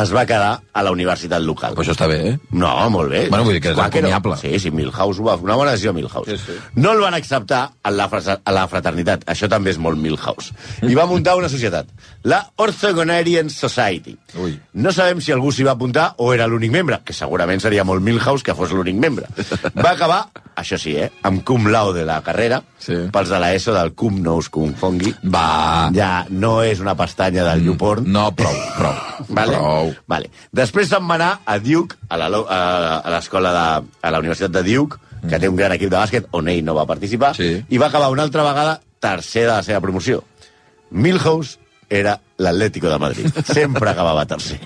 es 0.02 0.12
va 0.14 0.24
quedar 0.26 0.60
a 0.72 0.82
la 0.82 0.90
universitat 0.94 1.42
local. 1.42 1.74
Però 1.76 1.84
això 1.84 1.94
està 1.94 2.08
bé, 2.10 2.18
eh? 2.30 2.34
No, 2.50 2.72
molt 2.90 3.12
bé. 3.12 3.24
Bueno, 3.30 3.44
vull 3.46 3.56
dir 3.56 3.62
que 3.62 3.70
és 3.72 3.78
no. 3.78 3.84
encomiable. 3.86 4.36
Sí, 4.40 4.50
sí, 4.58 4.72
Milhouse 4.74 5.22
ho 5.22 5.26
va 5.28 5.36
fer. 5.38 5.46
Una 5.46 5.58
bona 5.60 5.74
decisió, 5.76 5.92
Milhouse. 5.94 6.34
Sí, 6.34 6.38
sí. 6.48 6.80
No 6.80 6.92
el 6.96 7.02
van 7.04 7.14
acceptar 7.14 7.62
a 7.82 7.92
la, 7.94 8.08
a 8.10 8.54
la 8.56 8.66
fraternitat. 8.70 9.26
Això 9.30 9.48
també 9.50 9.70
és 9.74 9.78
molt 9.78 10.00
Milhouse. 10.00 10.54
I 10.82 10.98
va 10.98 11.06
muntar 11.10 11.36
una 11.38 11.50
societat, 11.52 11.90
la 12.24 12.42
Orthogonarian 12.64 13.50
Society. 13.52 14.16
Ui. 14.42 14.56
No 14.74 14.92
sabem 14.92 15.22
si 15.22 15.34
algú 15.34 15.52
s'hi 15.54 15.66
va 15.66 15.76
apuntar 15.78 16.10
o 16.18 16.32
era 16.34 16.48
l'únic 16.50 16.74
membre, 16.74 17.00
que 17.06 17.14
segurament 17.16 17.62
seria 17.62 17.86
molt 17.86 18.02
Milhouse 18.02 18.44
que 18.44 18.56
fos 18.58 18.74
l'únic 18.74 18.98
membre. 18.98 19.30
Va 19.78 19.94
acabar, 19.94 20.24
això 20.58 20.78
sí, 20.80 20.98
eh, 20.98 21.10
amb 21.22 21.44
cum 21.46 21.70
laude 21.70 22.04
la 22.06 22.20
carrera, 22.26 22.62
Sí. 22.84 22.96
pels 23.12 23.30
de 23.32 23.38
l'ESO 23.40 23.72
del 23.72 23.94
cum 23.96 24.18
no 24.22 24.34
us 24.36 24.50
confongui. 24.52 25.14
Va. 25.32 25.88
Ja 25.96 26.26
no 26.28 26.58
és 26.62 26.80
una 26.84 26.94
pestanya 26.98 27.44
del 27.48 27.64
YouPorn. 27.64 28.04
No, 28.12 28.26
prou, 28.36 28.52
prou. 28.76 28.94
Vale? 29.38 29.56
Prou. 29.56 29.94
Vale. 30.06 30.28
Després 30.52 30.88
se'n 30.92 31.08
va 31.08 31.16
anar 31.16 31.30
a 31.44 31.58
Duke, 31.64 31.96
a 32.08 32.18
la- 32.20 32.28
a 32.28 32.60
a 33.00 33.10
l'escola 33.16 33.52
de... 33.56 33.66
a 34.02 34.10
la 34.12 34.20
Universitat 34.20 34.52
de 34.52 34.62
Duke, 34.68 35.00
que 35.24 35.38
té 35.40 35.48
un 35.48 35.56
gran 35.56 35.72
equip 35.72 35.88
de 35.88 35.96
bàsquet, 35.96 36.26
on 36.36 36.48
ell 36.52 36.60
no 36.64 36.74
va 36.76 36.84
participar, 36.84 37.32
Sí. 37.38 37.62
i 37.68 37.78
va 37.80 37.86
acabar 37.88 38.10
una 38.12 38.22
altra 38.28 38.42
vegada 38.44 38.80
tercer 39.00 39.46
de 39.46 39.54
la 39.54 39.62
seva 39.62 39.80
promoció. 39.80 40.22
Milhouse 40.90 41.58
era 41.88 42.18
l'Atlético 42.38 42.88
de 42.88 42.98
Madrid. 42.98 43.32
Sempre 43.46 43.90
acabava 43.90 44.24
tercer. 44.26 44.58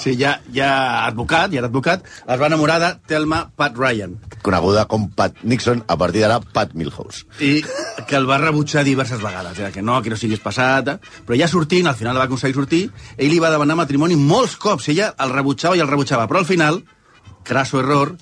Sí, 0.00 0.16
ja, 0.18 0.38
ja 0.52 1.04
advocat, 1.06 1.52
ja 1.52 1.62
era 1.62 1.70
advocat, 1.70 2.04
es 2.04 2.40
va 2.40 2.48
enamorar 2.50 2.80
de 2.82 2.90
Thelma 3.08 3.44
Pat 3.56 3.76
Ryan. 3.78 4.16
Coneguda 4.42 4.86
com 4.90 5.08
Pat 5.14 5.38
Nixon, 5.42 5.84
a 5.86 5.96
partir 6.00 6.24
d'ara 6.24 6.40
Pat 6.40 6.74
Milhouse. 6.74 7.24
i 7.40 7.62
que 8.08 8.18
el 8.18 8.28
va 8.28 8.38
rebutjar 8.42 8.84
diverses 8.84 9.22
vegades, 9.22 9.58
eh? 9.58 9.70
que 9.72 9.82
no, 9.82 10.00
que 10.02 10.10
no 10.12 10.18
siguis 10.20 10.42
passat, 10.42 10.88
eh? 10.88 11.22
però 11.26 11.38
ja 11.38 11.48
sortint, 11.48 11.86
al 11.88 11.98
final 11.98 12.18
va 12.18 12.26
aconseguir 12.28 12.58
sortir, 12.58 12.84
ell 13.16 13.30
li 13.30 13.40
va 13.42 13.52
demanar 13.54 13.78
matrimoni 13.78 14.18
molts 14.18 14.58
cops, 14.60 14.90
ella 14.92 15.12
el 15.18 15.32
rebutjava 15.32 15.78
i 15.78 15.82
el 15.84 15.90
rebutjava, 15.90 16.26
però 16.28 16.42
al 16.42 16.48
final, 16.50 16.82
crasso 17.46 17.80
error, 17.80 18.16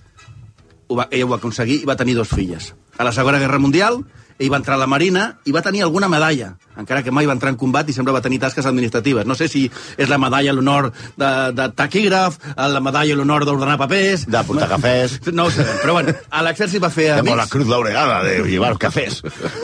ho 0.89 0.99
va, 0.99 1.09
ella 1.11 1.27
ho 1.27 1.33
va 1.33 1.41
aconseguir 1.41 1.83
i 1.83 1.89
va 1.89 1.97
tenir 1.97 2.15
dos 2.19 2.29
filles. 2.29 2.75
A 2.99 3.05
la 3.09 3.13
Segona 3.17 3.41
Guerra 3.41 3.59
Mundial, 3.59 4.03
ell 4.43 4.51
va 4.53 4.59
entrar 4.61 4.77
a 4.77 4.83
la 4.83 4.89
Marina 4.91 5.29
i 5.47 5.55
va 5.55 5.63
tenir 5.63 5.85
alguna 5.87 6.09
medalla, 6.11 6.53
encara 6.79 7.03
que 7.07 7.13
mai 7.15 7.29
va 7.29 7.37
entrar 7.37 7.53
en 7.53 7.59
combat 7.61 7.89
i 7.89 7.95
sempre 7.95 8.15
va 8.15 8.23
tenir 8.25 8.41
tasques 8.43 8.67
administratives. 8.67 9.27
No 9.29 9.37
sé 9.39 9.49
si 9.49 9.65
és 9.97 10.11
la 10.11 10.19
medalla 10.19 10.51
a 10.53 10.57
l'honor 10.57 10.91
de, 10.93 11.31
de 11.57 11.69
taquígraf, 11.79 12.39
la 12.57 12.83
medalla 12.85 13.15
a 13.15 13.21
l'honor 13.21 13.47
d'ordenar 13.49 13.79
papers... 13.81 14.27
De 14.27 14.45
portar 14.49 14.71
cafès. 14.75 15.19
No 15.33 15.47
ho 15.49 15.51
sabem, 15.55 15.79
però 15.81 15.95
bueno, 15.97 16.13
a 16.29 16.43
l'exèrcit 16.45 16.83
va 16.83 16.91
fer 16.93 17.09
amics... 17.15 17.39
la 17.39 17.47
cruz 17.49 17.71
laureada 17.71 18.19
de 18.27 18.35
llevar 18.45 18.75
cafés. 18.81 19.23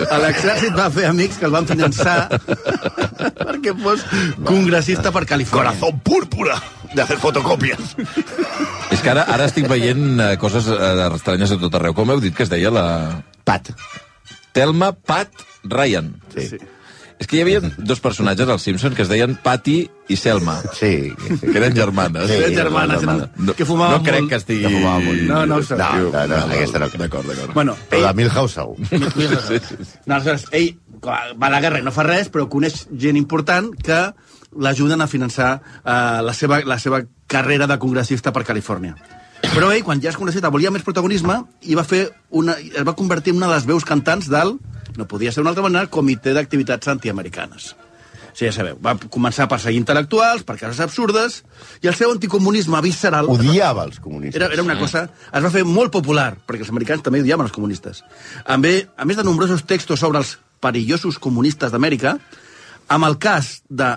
A 0.08 0.19
l'exèrcit 0.22 0.72
va 0.76 0.88
fer 0.94 1.08
amics 1.10 1.36
que 1.38 1.48
el 1.48 1.54
van 1.54 1.69
finançar 1.69 2.16
perquè 3.48 3.75
fos 3.82 4.04
congressista 4.48 5.12
per 5.14 5.26
Califòrnia. 5.28 5.75
Corazón 5.75 6.00
púrpura 6.04 6.56
de 6.94 7.02
hacer 7.02 7.19
fotocopias. 7.20 7.94
És 8.90 9.02
que 9.02 9.12
ara, 9.12 9.26
ara 9.28 9.48
estic 9.48 9.69
veient 9.70 10.20
eh, 10.25 10.34
coses 10.40 10.69
eh, 10.72 11.08
estranyes 11.12 11.52
a 11.52 11.60
tot 11.60 11.78
arreu. 11.78 11.96
Com 11.96 12.14
heu 12.14 12.22
dit 12.25 12.36
que 12.36 12.46
es 12.46 12.52
deia 12.52 12.72
la... 12.72 12.86
Pat. 13.48 13.72
Telma 14.58 14.90
Pat 14.99 15.31
Ryan. 15.64 16.16
Sí. 16.34 16.58
És 17.19 17.26
que 17.26 17.34
hi 17.34 17.40
havia 17.43 17.58
dos 17.82 17.99
personatges 17.99 18.46
als 18.46 18.62
Simpson 18.62 18.93
que 18.94 19.02
es 19.02 19.08
deien 19.10 19.32
Patty 19.43 19.88
i 20.08 20.16
Selma, 20.16 20.60
Sí. 20.76 21.10
que 21.40 21.56
eren 21.58 21.75
germanes. 21.75 22.28
Sí, 22.31 22.37
Eren 22.38 22.55
germanes, 22.55 23.02
eren- 23.02 23.55
que 23.58 23.66
fumaven 23.66 23.96
no 23.99 24.05
crec 24.06 24.20
molt. 24.22 24.31
que 24.31 24.37
estigui... 24.38 24.62
Que 24.62 24.70
fumaven 24.76 25.06
molt. 25.08 25.25
No, 25.26 25.40
no 25.50 25.56
ho 25.58 25.64
sé. 25.66 25.75
No, 25.81 25.88
no, 26.12 26.22
no, 26.31 26.37
aquesta 26.55 26.78
no 26.78 26.87
crec. 26.93 27.00
D'acord, 27.02 27.26
d'acord. 27.26 27.55
Bueno, 27.58 27.75
Però 27.90 27.99
ell, 27.99 28.06
de 28.06 28.14
Milhouse 28.20 28.55
segur. 28.55 28.76
no, 30.06 30.14
aleshores, 30.14 30.46
ell 30.52 30.70
va 31.02 31.46
a 31.49 31.50
la 31.50 31.61
guerra 31.61 31.82
i 31.82 31.87
no 31.87 31.90
fa 31.94 32.06
res, 32.06 32.31
però 32.31 32.46
coneix 32.50 32.84
gent 32.94 33.19
important 33.19 33.72
que 33.75 33.99
l'ajuden 34.54 35.02
a 35.02 35.11
finançar 35.11 35.50
uh, 35.58 36.23
la, 36.25 36.33
seva, 36.35 36.62
la 36.64 36.78
seva 36.78 37.02
carrera 37.26 37.66
de 37.66 37.76
congressista 37.83 38.30
per 38.33 38.47
Califòrnia. 38.47 38.94
Però 39.55 39.73
ell, 39.73 39.83
quan 39.83 40.00
ja 40.02 40.12
és 40.12 40.17
congressista, 40.19 40.52
volia 40.55 40.71
més 40.71 40.85
protagonisme 40.87 41.40
i 41.67 41.75
va 41.78 41.85
fer 41.87 42.05
una, 42.31 42.55
es 42.59 42.85
va 42.87 42.95
convertir 42.99 43.35
en 43.35 43.40
una 43.40 43.49
de 43.50 43.57
les 43.57 43.67
veus 43.69 43.87
cantants 43.87 44.28
del, 44.31 44.57
no 44.99 45.07
podia 45.11 45.33
ser 45.33 45.43
d'una 45.43 45.55
altra 45.55 45.64
manera, 45.67 45.90
Comitè 45.90 46.35
d'Activitats 46.37 46.90
Antiamericanes. 46.93 47.73
Sí, 48.38 48.45
ja 48.47 48.52
sabeu, 48.55 48.76
va 48.78 48.93
començar 49.11 49.49
a 49.49 49.50
perseguir 49.50 49.81
intel·lectuals 49.81 50.45
per 50.47 50.55
cases 50.61 50.78
absurdes 50.85 51.40
i 51.83 51.88
el 51.90 51.97
seu 51.99 52.12
anticomunisme 52.14 52.78
visceral... 52.85 53.26
Odiava 53.33 53.88
els 53.88 53.99
comunistes. 53.99 54.38
Era, 54.38 54.52
era 54.55 54.62
una 54.62 54.76
cosa... 54.78 55.09
Es 55.35 55.43
va 55.43 55.50
fer 55.50 55.64
molt 55.67 55.90
popular, 55.97 56.28
perquè 56.47 56.62
els 56.62 56.71
americans 56.71 57.02
també 57.02 57.25
odiaven 57.25 57.49
els 57.49 57.57
comunistes. 57.57 58.05
A 58.47 58.59
més, 58.62 58.87
a 58.95 59.09
més 59.11 59.19
de 59.19 59.26
nombrosos 59.26 59.67
textos 59.67 59.99
sobre 60.05 60.23
els 60.23 60.37
perillosos 60.62 61.19
comunistes 61.19 61.75
d'Amèrica, 61.75 62.14
amb 62.95 63.11
el 63.11 63.19
cas 63.19 63.57
de 63.67 63.97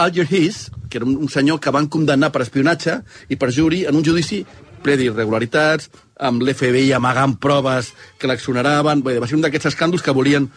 Alger 0.00 0.24
Hiss, 0.30 0.70
que 0.88 0.98
era 0.98 1.06
un, 1.06 1.18
un 1.26 1.28
senyor 1.28 1.60
que 1.60 1.72
van 1.74 1.88
condemnar 1.92 2.32
per 2.32 2.46
espionatge 2.46 2.98
i 3.28 3.36
per 3.36 3.52
juri 3.52 3.84
en 3.88 4.00
un 4.00 4.04
judici 4.08 4.40
ple 4.82 4.96
d'irregularitats, 5.00 5.88
amb 6.22 6.42
l'FBI 6.42 6.92
amagant 6.96 7.36
proves 7.40 7.92
que. 8.18 8.28
Bé, 8.28 9.18
va 9.18 9.26
ser 9.26 9.38
un 9.38 9.42
d'aquests 9.42 9.72
escàndols 9.72 10.02
que 10.02 10.14
volien 10.14 10.48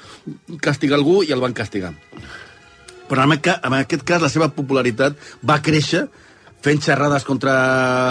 castigar 0.61 0.97
algú 0.97 1.23
i 1.23 1.31
el 1.33 1.41
van 1.41 1.53
castigar. 1.53 1.93
Però 3.09 3.23
en 3.23 3.35
aquest, 3.37 3.65
en 3.65 3.73
aquest 3.73 4.03
cas 4.03 4.21
la 4.21 4.29
seva 4.33 4.49
popularitat 4.53 5.17
va 5.45 5.61
créixer 5.61 6.07
fent 6.65 6.81
xerrades 6.81 7.23
contra 7.23 7.53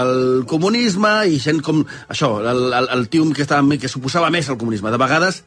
el 0.03 0.45
comunisme 0.47 1.25
i 1.27 1.39
sent 1.43 1.59
com... 1.63 1.83
Això, 2.07 2.37
el, 2.39 2.69
el, 2.71 2.87
el 2.95 3.09
tio 3.11 3.25
que, 3.35 3.43
estava, 3.43 3.79
que 3.79 3.91
suposava 3.91 4.31
més 4.31 4.49
al 4.49 4.59
comunisme. 4.61 4.93
De 4.93 5.01
vegades 5.01 5.41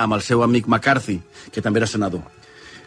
amb 0.00 0.16
el 0.16 0.24
seu 0.24 0.42
amic 0.42 0.66
McCarthy, 0.66 1.20
que 1.52 1.62
també 1.62 1.82
era 1.82 1.90
senador. 1.90 2.24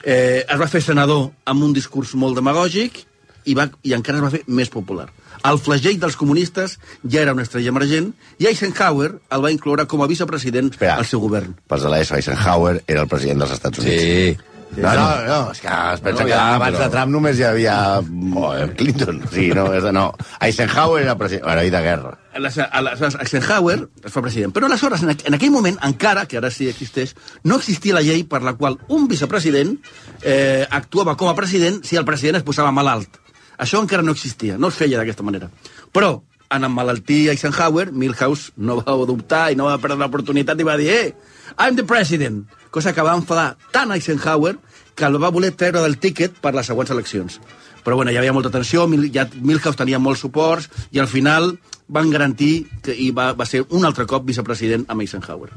Eh, 0.03 0.45
es 0.47 0.59
va 0.59 0.69
fer 0.71 0.81
senador 0.81 1.29
amb 1.45 1.63
un 1.67 1.75
discurs 1.75 2.15
molt 2.17 2.37
demagògic 2.37 3.03
i, 3.47 3.55
va, 3.57 3.69
i 3.87 3.95
encara 3.95 4.19
es 4.19 4.25
va 4.27 4.33
fer 4.35 4.43
més 4.47 4.69
popular. 4.73 5.07
El 5.47 5.59
flagell 5.61 5.99
dels 6.01 6.15
comunistes 6.19 6.75
ja 7.07 7.21
era 7.21 7.33
una 7.37 7.45
estrella 7.45 7.69
emergent 7.71 8.11
i 8.41 8.47
Eisenhower 8.49 9.13
el 9.31 9.43
va 9.45 9.51
incloure 9.53 9.85
com 9.87 10.01
a 10.03 10.07
vicepresident 10.09 10.71
Espera. 10.73 10.97
al 10.99 11.05
seu 11.07 11.21
govern. 11.23 11.53
Pels 11.69 11.85
de 11.85 11.91
l'ESO, 11.93 12.15
Eisenhower 12.17 12.81
era 12.87 13.03
el 13.05 13.07
president 13.11 13.43
dels 13.45 13.53
Estats 13.57 13.79
Units. 13.83 14.01
Sí. 14.03 14.37
No, 14.77 14.91
no, 14.91 15.03
no, 15.23 15.35
és 15.53 15.61
que 15.63 15.69
es 15.71 16.01
pensa 16.03 16.23
No, 16.23 16.25
que 16.27 16.33
ja, 16.33 16.55
abans 16.57 16.75
però- 16.75 16.81
de 16.83 16.89
Trump 16.91 17.11
només 17.13 17.37
hi 17.39 17.43
havia 17.47 17.75
oh, 18.01 18.49
Clinton. 18.75 19.21
Sí, 19.31 19.45
no, 19.55 19.69
és 19.73 19.85
de, 19.85 19.93
no. 19.95 20.09
Eisenhower 20.43 21.03
era 21.05 21.13
president... 21.17 21.47
Heroi 21.53 21.69
de 21.71 21.81
guerra. 21.85 22.11
aleshores, 22.35 22.69
aleshores 22.75 23.15
Eisenhower 23.23 23.77
es 24.03 24.11
fa 24.11 24.21
president. 24.25 24.51
Però 24.53 24.67
aleshores, 24.67 25.05
en, 25.07 25.13
aqu- 25.13 25.23
en 25.31 25.37
aquell 25.37 25.53
moment, 25.55 25.77
encara, 25.87 26.25
que 26.27 26.37
ara 26.41 26.51
sí 26.51 26.67
existeix, 26.67 27.15
no 27.47 27.61
existia 27.61 27.95
la 27.95 28.03
llei 28.03 28.25
per 28.27 28.41
la 28.43 28.57
qual 28.59 28.75
un 28.89 29.07
vicepresident 29.07 29.77
eh, 30.21 30.67
actuava 30.69 31.15
com 31.15 31.31
a 31.31 31.35
president 31.39 31.79
si 31.87 31.95
el 31.95 32.05
president 32.05 32.41
es 32.41 32.45
posava 32.45 32.73
malalt. 32.75 33.21
Això 33.57 33.81
encara 33.81 34.05
no 34.05 34.13
existia, 34.13 34.57
no 34.57 34.69
es 34.69 34.77
feia 34.77 34.99
d'aquesta 34.99 35.25
manera. 35.25 35.49
Però, 35.93 36.21
en 36.49 36.63
emmalaltir 36.63 37.27
Eisenhower, 37.33 37.91
Milhouse 37.91 38.53
no 38.57 38.79
va 38.79 38.95
dubtar 39.09 39.51
i 39.51 39.57
no 39.59 39.67
va 39.67 39.79
perdre 39.81 39.99
l'oportunitat 39.99 40.59
i 40.59 40.67
va 40.67 40.77
dir 40.79 40.89
«Eh, 40.93 41.13
I'm 41.57 41.75
the 41.75 41.83
president!» 41.83 42.45
Cosa 42.71 42.93
que 42.93 43.03
va 43.03 43.15
enfadar 43.17 43.55
tant 43.73 43.91
Eisenhower 43.95 44.57
que 44.95 45.05
el 45.05 45.17
va 45.21 45.31
voler 45.33 45.53
treure 45.55 45.81
del 45.81 45.97
tíquet 46.01 46.37
per 46.41 46.53
les 46.55 46.67
següents 46.67 46.91
eleccions. 46.91 47.39
Però 47.83 47.95
bueno, 47.95 48.11
hi 48.11 48.17
havia 48.19 48.33
molta 48.35 48.51
tensió, 48.51 48.85
ja 49.13 49.27
Milhouse 49.39 49.77
tenia 49.79 49.99
molts 49.99 50.25
suports 50.25 50.69
i 50.91 50.99
al 50.99 51.07
final 51.07 51.55
van 51.87 52.11
garantir 52.11 52.67
que 52.83 52.93
i 52.93 53.11
va, 53.15 53.31
va 53.33 53.47
ser 53.47 53.63
un 53.69 53.87
altre 53.87 54.05
cop 54.05 54.27
vicepresident 54.27 54.85
amb 54.89 55.05
Eisenhower. 55.05 55.53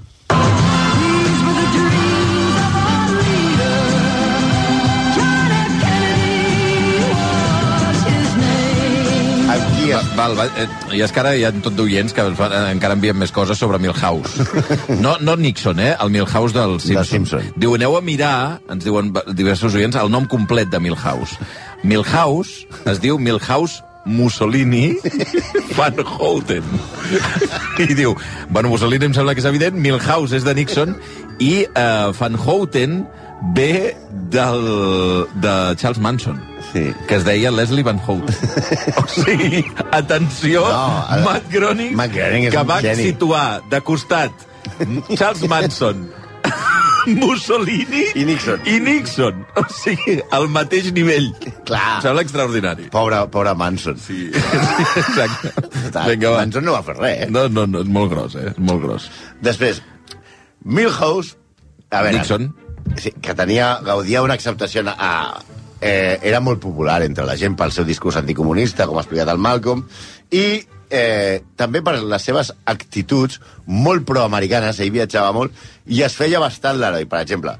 Val, 10.21 10.37
va, 10.37 10.47
eh, 10.61 10.69
I 10.97 11.03
és 11.05 11.13
que 11.15 11.23
ara 11.23 11.33
hi 11.37 11.45
ha 11.47 11.53
tot 11.65 11.75
d'oients 11.77 12.13
que 12.15 12.25
fan, 12.37 12.53
eh, 12.53 12.63
encara 12.75 12.97
envien 12.99 13.17
més 13.17 13.33
coses 13.33 13.59
sobre 13.61 13.81
Milhouse. 13.83 14.47
No, 15.05 15.17
no 15.25 15.37
Nixon, 15.37 15.81
eh? 15.81 15.95
El 16.03 16.11
Milhouse 16.13 16.53
del 16.53 16.79
Simpson. 16.81 17.07
Simpson. 17.09 17.53
Diu, 17.57 17.75
aneu 17.79 17.97
a 17.97 18.03
mirar, 18.05 18.61
ens 18.73 18.85
diuen 18.85 19.13
diversos 19.37 19.77
oients, 19.79 19.97
el 19.97 20.11
nom 20.13 20.27
complet 20.29 20.69
de 20.71 20.81
Milhouse. 20.83 21.39
Milhouse 21.83 22.67
es 22.91 23.01
diu 23.01 23.19
Milhouse 23.19 23.81
Mussolini 24.05 24.97
Van 25.79 25.97
Houten. 26.05 26.67
I 27.81 27.95
diu, 27.95 28.17
bueno, 28.51 28.73
Mussolini 28.73 29.09
em 29.09 29.17
sembla 29.17 29.37
que 29.37 29.45
és 29.45 29.49
evident, 29.49 29.79
Milhouse 29.81 30.37
és 30.37 30.45
de 30.45 30.57
Nixon 30.59 30.97
i 31.41 31.55
eh, 31.65 32.11
Van 32.19 32.37
Houten 32.37 33.01
ve 33.55 33.97
del, 34.31 35.27
de 35.41 35.75
Charles 35.77 35.99
Manson 35.99 36.41
Sí. 36.73 36.93
que 37.09 37.17
es 37.17 37.25
deia 37.25 37.51
Leslie 37.51 37.83
Van 37.83 37.99
Houten. 37.99 38.35
o 38.97 39.07
sigui, 39.09 39.65
atenció, 39.91 40.61
No, 40.69 41.07
el- 41.17 41.25
Matt 41.25 41.51
Groening, 41.51 41.97
Matt 41.97 42.13
Groening 42.15 42.51
que 42.51 42.63
va 42.63 42.81
geni. 42.81 43.03
situar 43.11 43.63
de 43.71 43.81
costat 43.81 44.31
Charles 45.17 45.49
Manson, 45.49 46.11
Mussolini 47.07 48.05
I 48.15 48.25
Nixon. 48.25 48.61
i 48.67 48.79
Nixon. 48.79 49.47
O 49.57 49.65
sigui, 49.73 50.21
al 50.31 50.47
mateix 50.53 50.93
nivell. 50.93 51.31
Clar. 51.65 51.97
Em 51.97 52.03
sembla 52.05 52.23
extraordinari. 52.23 52.89
Pobre, 52.93 53.23
pobre 53.33 53.55
Manson. 53.55 53.97
Sí, 53.99 54.31
exacte. 55.03 55.51
Vinga, 56.07 56.31
va. 56.31 56.37
Manson 56.45 56.65
no 56.65 56.73
va 56.77 56.83
fer 56.87 56.97
res, 56.99 57.23
eh? 57.25 57.31
No, 57.33 57.49
no, 57.49 57.67
no, 57.67 57.81
és 57.81 57.89
molt 57.89 58.13
gros, 58.13 58.37
eh? 58.37 58.51
És 58.53 58.59
molt 58.59 58.85
gros. 58.85 59.11
Després, 59.43 59.83
Milhouse... 60.65 61.37
A 61.91 62.03
veure, 62.05 62.19
Nixon. 62.21 62.51
Sí, 62.99 63.13
que 63.23 63.35
tenia, 63.35 63.79
gaudia 63.87 64.23
una 64.23 64.35
acceptació... 64.35 64.85
A, 64.91 65.41
eh, 65.81 66.19
era 66.23 66.41
molt 66.41 66.61
popular 66.61 67.01
entre 67.07 67.25
la 67.25 67.37
gent 67.41 67.57
pel 67.57 67.73
seu 67.73 67.87
discurs 67.89 68.19
anticomunista, 68.21 68.87
com 68.87 68.99
ha 68.99 69.05
explicat 69.05 69.31
el 69.33 69.41
Malcolm, 69.41 69.87
i 70.31 70.61
eh, 70.91 71.41
també 71.57 71.83
per 71.87 71.97
les 72.03 72.27
seves 72.27 72.53
actituds 72.69 73.41
molt 73.67 74.05
proamericanes, 74.09 74.81
ell 74.81 74.93
viatjava 74.95 75.33
molt, 75.37 75.57
i 75.87 76.03
es 76.05 76.17
feia 76.19 76.43
bastant 76.43 76.79
l'heroi. 76.81 77.09
Per 77.09 77.23
exemple, 77.23 77.57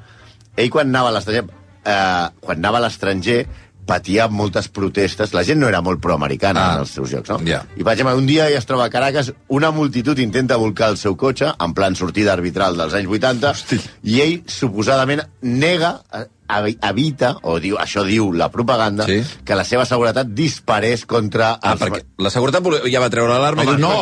ell 0.57 0.71
quan 0.75 0.91
anava 0.91 1.13
a 1.13 1.17
l'estranger, 1.17 1.47
eh, 1.85 2.27
quan 2.45 2.61
anava 2.61 2.83
a 2.83 2.85
l'estranger, 2.87 3.45
patia 3.91 4.29
moltes 4.31 4.69
protestes. 4.71 5.35
La 5.35 5.43
gent 5.47 5.59
no 5.61 5.69
era 5.69 5.83
molt 5.83 6.01
proamericana 6.01 6.63
Ah, 6.69 6.73
en 6.79 6.85
els 6.87 6.95
seus 6.95 7.11
llocs, 7.13 7.29
no? 7.35 7.41
ja. 7.47 7.65
I, 7.77 7.83
per 7.83 7.93
exemple, 7.97 8.15
un 8.17 8.27
dia 8.31 8.47
ella 8.49 8.59
es 8.63 8.67
troba 8.71 8.87
a 8.87 8.91
Caracas, 8.95 9.33
una 9.49 9.73
multitud 9.75 10.19
intenta 10.23 10.57
volcar 10.61 10.93
el 10.95 10.99
seu 11.01 11.17
cotxe, 11.19 11.51
en 11.59 11.75
plan 11.75 11.97
sortida 11.99 12.33
arbitral 12.37 12.77
dels 12.79 12.95
anys 12.95 13.11
80, 13.11 13.51
Hosti. 13.51 13.81
i 14.05 14.21
ell, 14.23 14.37
suposadament, 14.47 15.25
nega, 15.43 15.97
eh, 16.15 16.25
evi- 16.61 16.79
evita, 16.83 17.35
o 17.43 17.59
diu, 17.63 17.77
això 17.79 18.05
diu 18.07 18.33
la 18.33 18.49
propaganda, 18.51 19.07
Sí. 19.07 19.21
que 19.45 19.55
la 19.59 19.65
seva 19.65 19.85
seguretat 19.87 20.27
disparés 20.35 21.07
contra... 21.07 21.59
Ah, 21.63 21.73
els- 21.75 21.83
perquè 21.83 22.05
la 22.19 22.31
seguretat 22.31 22.63
ja 22.91 23.01
va 23.03 23.11
treure 23.11 23.33
l'alarma 23.35 23.65
i 23.65 23.67
diu, 23.67 23.79
no, 23.79 23.95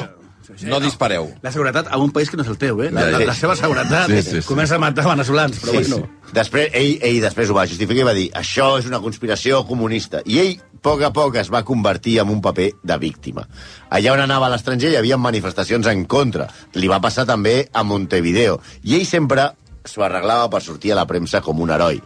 no. 0.64 0.74
no 0.76 0.80
dispareu. 0.84 1.28
La 1.42 1.52
seguretat 1.52 1.88
a 1.90 1.98
un 1.98 2.10
país 2.14 2.30
que 2.30 2.36
no 2.36 2.42
és 2.46 2.48
el 2.52 2.58
teu, 2.58 2.80
eh? 2.82 2.90
La, 2.94 3.04
la, 3.12 3.20
la 3.30 3.34
seva 3.34 3.56
seguretat 3.56 4.08
Sí, 4.10 4.22
sí, 4.22 4.40
sí. 4.40 4.46
comença 4.48 4.76
a 4.76 4.82
matar 4.82 5.04
veneçolans, 5.08 5.60
però 5.62 5.74
Sí, 5.76 5.82
bueno. 5.82 6.00
sí. 6.06 6.32
Després, 6.34 6.70
ell, 6.76 6.98
ell 7.02 7.20
després 7.24 7.50
ho 7.50 7.54
va 7.56 7.66
justificar 7.66 8.02
i 8.02 8.08
va 8.08 8.14
dir 8.16 8.26
això 8.36 8.78
és 8.78 8.86
una 8.90 9.00
conspiració 9.04 9.62
comunista. 9.68 10.20
I 10.26 10.38
ell, 10.42 10.56
a 10.58 10.80
poc 10.82 11.02
a 11.02 11.12
poc, 11.12 11.36
es 11.40 11.48
va 11.50 11.64
convertir 11.66 12.18
en 12.22 12.28
un 12.30 12.40
paper 12.42 12.70
de 12.82 12.98
víctima. 12.98 13.46
Allà 13.90 14.12
on 14.14 14.20
anava 14.24 14.46
a 14.46 14.52
l'estranger 14.52 14.92
hi 14.92 14.98
havia 15.00 15.16
manifestacions 15.18 15.86
en 15.90 16.04
contra. 16.06 16.48
Li 16.74 16.88
va 16.90 17.00
passar 17.00 17.26
també 17.26 17.68
a 17.72 17.82
Montevideo. 17.82 18.60
I 18.84 18.94
ell 19.00 19.06
sempre 19.06 19.50
s'ho 19.88 20.04
arreglava 20.04 20.50
per 20.52 20.60
sortir 20.62 20.92
a 20.92 20.98
la 21.00 21.06
premsa 21.08 21.40
com 21.40 21.60
un 21.64 21.70
heroi. 21.72 22.02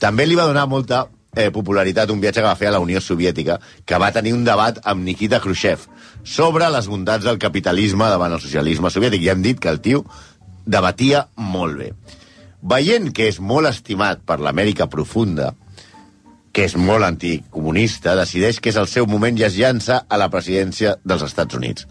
També 0.00 0.26
li 0.26 0.34
va 0.38 0.46
donar 0.48 0.66
molta 0.68 1.06
eh, 1.36 1.50
popularitat 1.52 2.10
un 2.10 2.20
viatge 2.22 2.40
que 2.40 2.48
va 2.48 2.56
fer 2.58 2.70
a 2.70 2.74
la 2.74 2.82
Unió 2.82 3.00
Soviètica, 3.04 3.60
que 3.84 4.00
va 4.00 4.10
tenir 4.12 4.32
un 4.34 4.42
debat 4.44 4.80
amb 4.82 5.04
Nikita 5.04 5.38
Khrushchev 5.44 5.84
sobre 6.24 6.70
les 6.72 6.88
bondats 6.88 7.28
del 7.28 7.38
capitalisme 7.38 8.08
davant 8.10 8.34
el 8.34 8.42
socialisme 8.42 8.90
soviètic. 8.90 9.22
I 9.22 9.34
hem 9.34 9.44
dit 9.44 9.60
que 9.60 9.70
el 9.70 9.82
tio 9.84 10.02
debatia 10.66 11.26
molt 11.36 11.78
bé. 11.78 11.92
Veient 12.66 13.12
que 13.14 13.28
és 13.30 13.38
molt 13.38 13.68
estimat 13.70 14.24
per 14.26 14.40
l'Amèrica 14.42 14.88
profunda, 14.90 15.52
que 16.56 16.64
és 16.64 16.74
molt 16.80 17.04
anticomunista, 17.04 18.16
decideix 18.16 18.58
que 18.64 18.72
és 18.72 18.78
el 18.80 18.88
seu 18.88 19.06
moment 19.06 19.36
i 19.36 19.44
es 19.44 19.58
llança 19.60 20.00
a 20.08 20.16
la 20.16 20.30
presidència 20.32 20.96
dels 21.04 21.22
Estats 21.22 21.54
Units. 21.54 21.84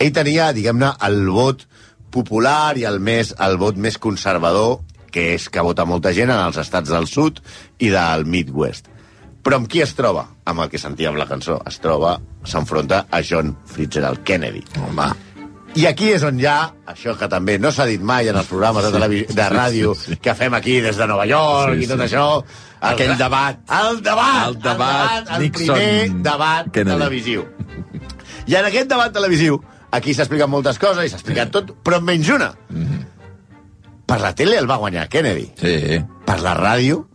Ell 0.00 0.14
tenia, 0.16 0.48
diguem-ne, 0.56 0.94
el 1.06 1.28
vot 1.28 1.66
popular 2.12 2.72
i 2.80 2.86
el, 2.88 2.98
més, 3.04 3.34
el 3.38 3.58
vot 3.60 3.76
més 3.76 4.00
conservador, 4.00 4.80
que 5.12 5.34
és 5.36 5.48
que 5.52 5.60
vota 5.64 5.84
molta 5.88 6.12
gent 6.16 6.30
en 6.32 6.40
els 6.48 6.56
estats 6.62 6.90
del 6.90 7.06
sud 7.06 7.38
i 7.78 7.90
del 7.92 8.24
Midwest. 8.26 8.88
Però 9.42 9.58
amb 9.58 9.68
qui 9.68 9.80
es 9.82 9.92
troba? 9.98 10.28
Amb 10.46 10.62
el 10.64 10.70
que 10.70 10.78
sentíem 10.78 11.16
la 11.18 11.26
cançó. 11.26 11.58
Es 11.66 11.80
troba, 11.82 12.16
s'enfronta 12.46 13.04
a 13.10 13.20
John 13.26 13.56
Fitzgerald 13.66 14.22
Kennedy. 14.24 14.62
Home, 14.78 15.08
I 15.74 15.86
aquí 15.88 16.10
és 16.12 16.22
on 16.28 16.36
hi 16.38 16.44
ha, 16.46 16.70
això 16.92 17.14
que 17.16 17.26
també 17.32 17.54
no 17.58 17.70
s'ha 17.72 17.86
dit 17.88 18.02
mai 18.04 18.28
en 18.28 18.36
els 18.36 18.46
programes 18.50 18.84
de, 18.84 18.90
televi- 18.92 19.22
de 19.32 19.46
ràdio 19.48 19.94
sí, 19.96 20.12
sí. 20.12 20.18
que 20.20 20.34
fem 20.36 20.52
aquí 20.54 20.80
des 20.84 20.98
de 21.00 21.06
Nova 21.08 21.24
York 21.26 21.78
Sí, 21.78 21.84
i 21.86 21.88
tot 21.88 22.02
sí. 22.02 22.04
això... 22.10 22.26
el 22.82 22.88
Aquell 22.92 23.14
debat. 23.16 23.60
El 23.80 24.02
debat! 24.04 24.48
El 24.50 24.58
debat 24.60 25.30
el, 25.36 25.42
Nixon- 25.46 25.74
primer 25.78 26.22
debat 26.26 26.68
Kennedy. 26.74 26.98
televisiu. 26.98 27.44
I 28.46 28.56
en 28.58 28.68
aquest 28.68 28.88
debat 28.90 29.12
televisiu, 29.14 29.58
aquí 29.96 30.10
explicat 30.12 30.48
moltes 30.50 30.78
coses 30.82 31.04
i 31.06 31.08
s'ha 31.12 31.18
explicat 31.22 31.50
tot, 31.54 31.72
però 31.82 32.00
menys 32.04 32.28
una. 32.36 32.52
Per 34.12 34.20
la 34.20 34.34
tele 34.36 34.58
el 34.60 34.68
va 34.68 34.76
guanyar 34.76 35.08
Kennedy. 35.08 35.48
sí. 35.56 36.02
Per 36.26 36.38
la 36.44 36.52
ràdio 36.54 37.06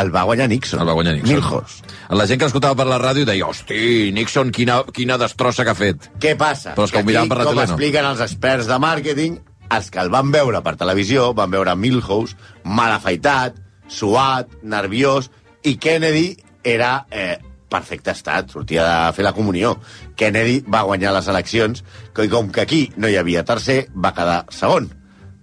el 0.00 0.10
va 0.14 0.22
guanyar 0.24 0.48
Nixon. 0.48 0.80
El 0.80 0.88
va 0.88 0.94
guanyar 0.96 1.12
Nixon. 1.18 1.34
Milhouse. 1.34 1.82
La 2.10 2.26
gent 2.26 2.40
que 2.40 2.46
escoltava 2.48 2.76
per 2.78 2.86
la 2.88 2.98
ràdio 3.02 3.26
deia, 3.28 3.46
hosti, 3.46 4.10
Nixon, 4.16 4.50
quina, 4.54 4.78
quina 4.96 5.18
destrossa 5.20 5.64
que 5.66 5.74
ha 5.74 5.76
fet. 5.76 6.08
Què 6.22 6.34
passa? 6.40 6.72
Però 6.76 6.86
els 6.86 6.94
que 6.94 7.02
ho 7.02 7.04
aquí, 7.04 7.28
per 7.28 7.38
la 7.38 7.44
com 7.44 7.52
tele, 7.52 7.66
no. 7.66 7.74
expliquen 7.74 8.08
els 8.08 8.22
experts 8.24 8.70
de 8.70 8.78
màrqueting, 8.80 9.36
els 9.76 9.90
que 9.92 10.00
el 10.00 10.08
van 10.14 10.32
veure 10.32 10.62
per 10.64 10.74
televisió 10.80 11.32
van 11.36 11.52
veure 11.52 11.74
Milhouse 11.76 12.36
mal 12.64 12.94
afaitat, 12.96 13.58
suat, 13.92 14.56
nerviós, 14.62 15.28
i 15.68 15.76
Kennedy 15.76 16.30
era 16.64 17.02
eh, 17.10 17.36
perfecte 17.68 18.14
estat, 18.16 18.54
sortia 18.56 18.86
de 18.86 19.16
fer 19.16 19.26
la 19.26 19.34
comunió. 19.36 19.76
Kennedy 20.16 20.62
va 20.64 20.86
guanyar 20.88 21.12
les 21.18 21.28
eleccions, 21.28 21.84
que 22.16 22.24
i 22.24 22.32
com 22.32 22.48
que 22.48 22.64
aquí 22.64 22.86
no 22.96 23.08
hi 23.08 23.20
havia 23.20 23.44
tercer, 23.44 23.82
va 23.92 24.16
quedar 24.16 24.46
segon. 24.48 24.88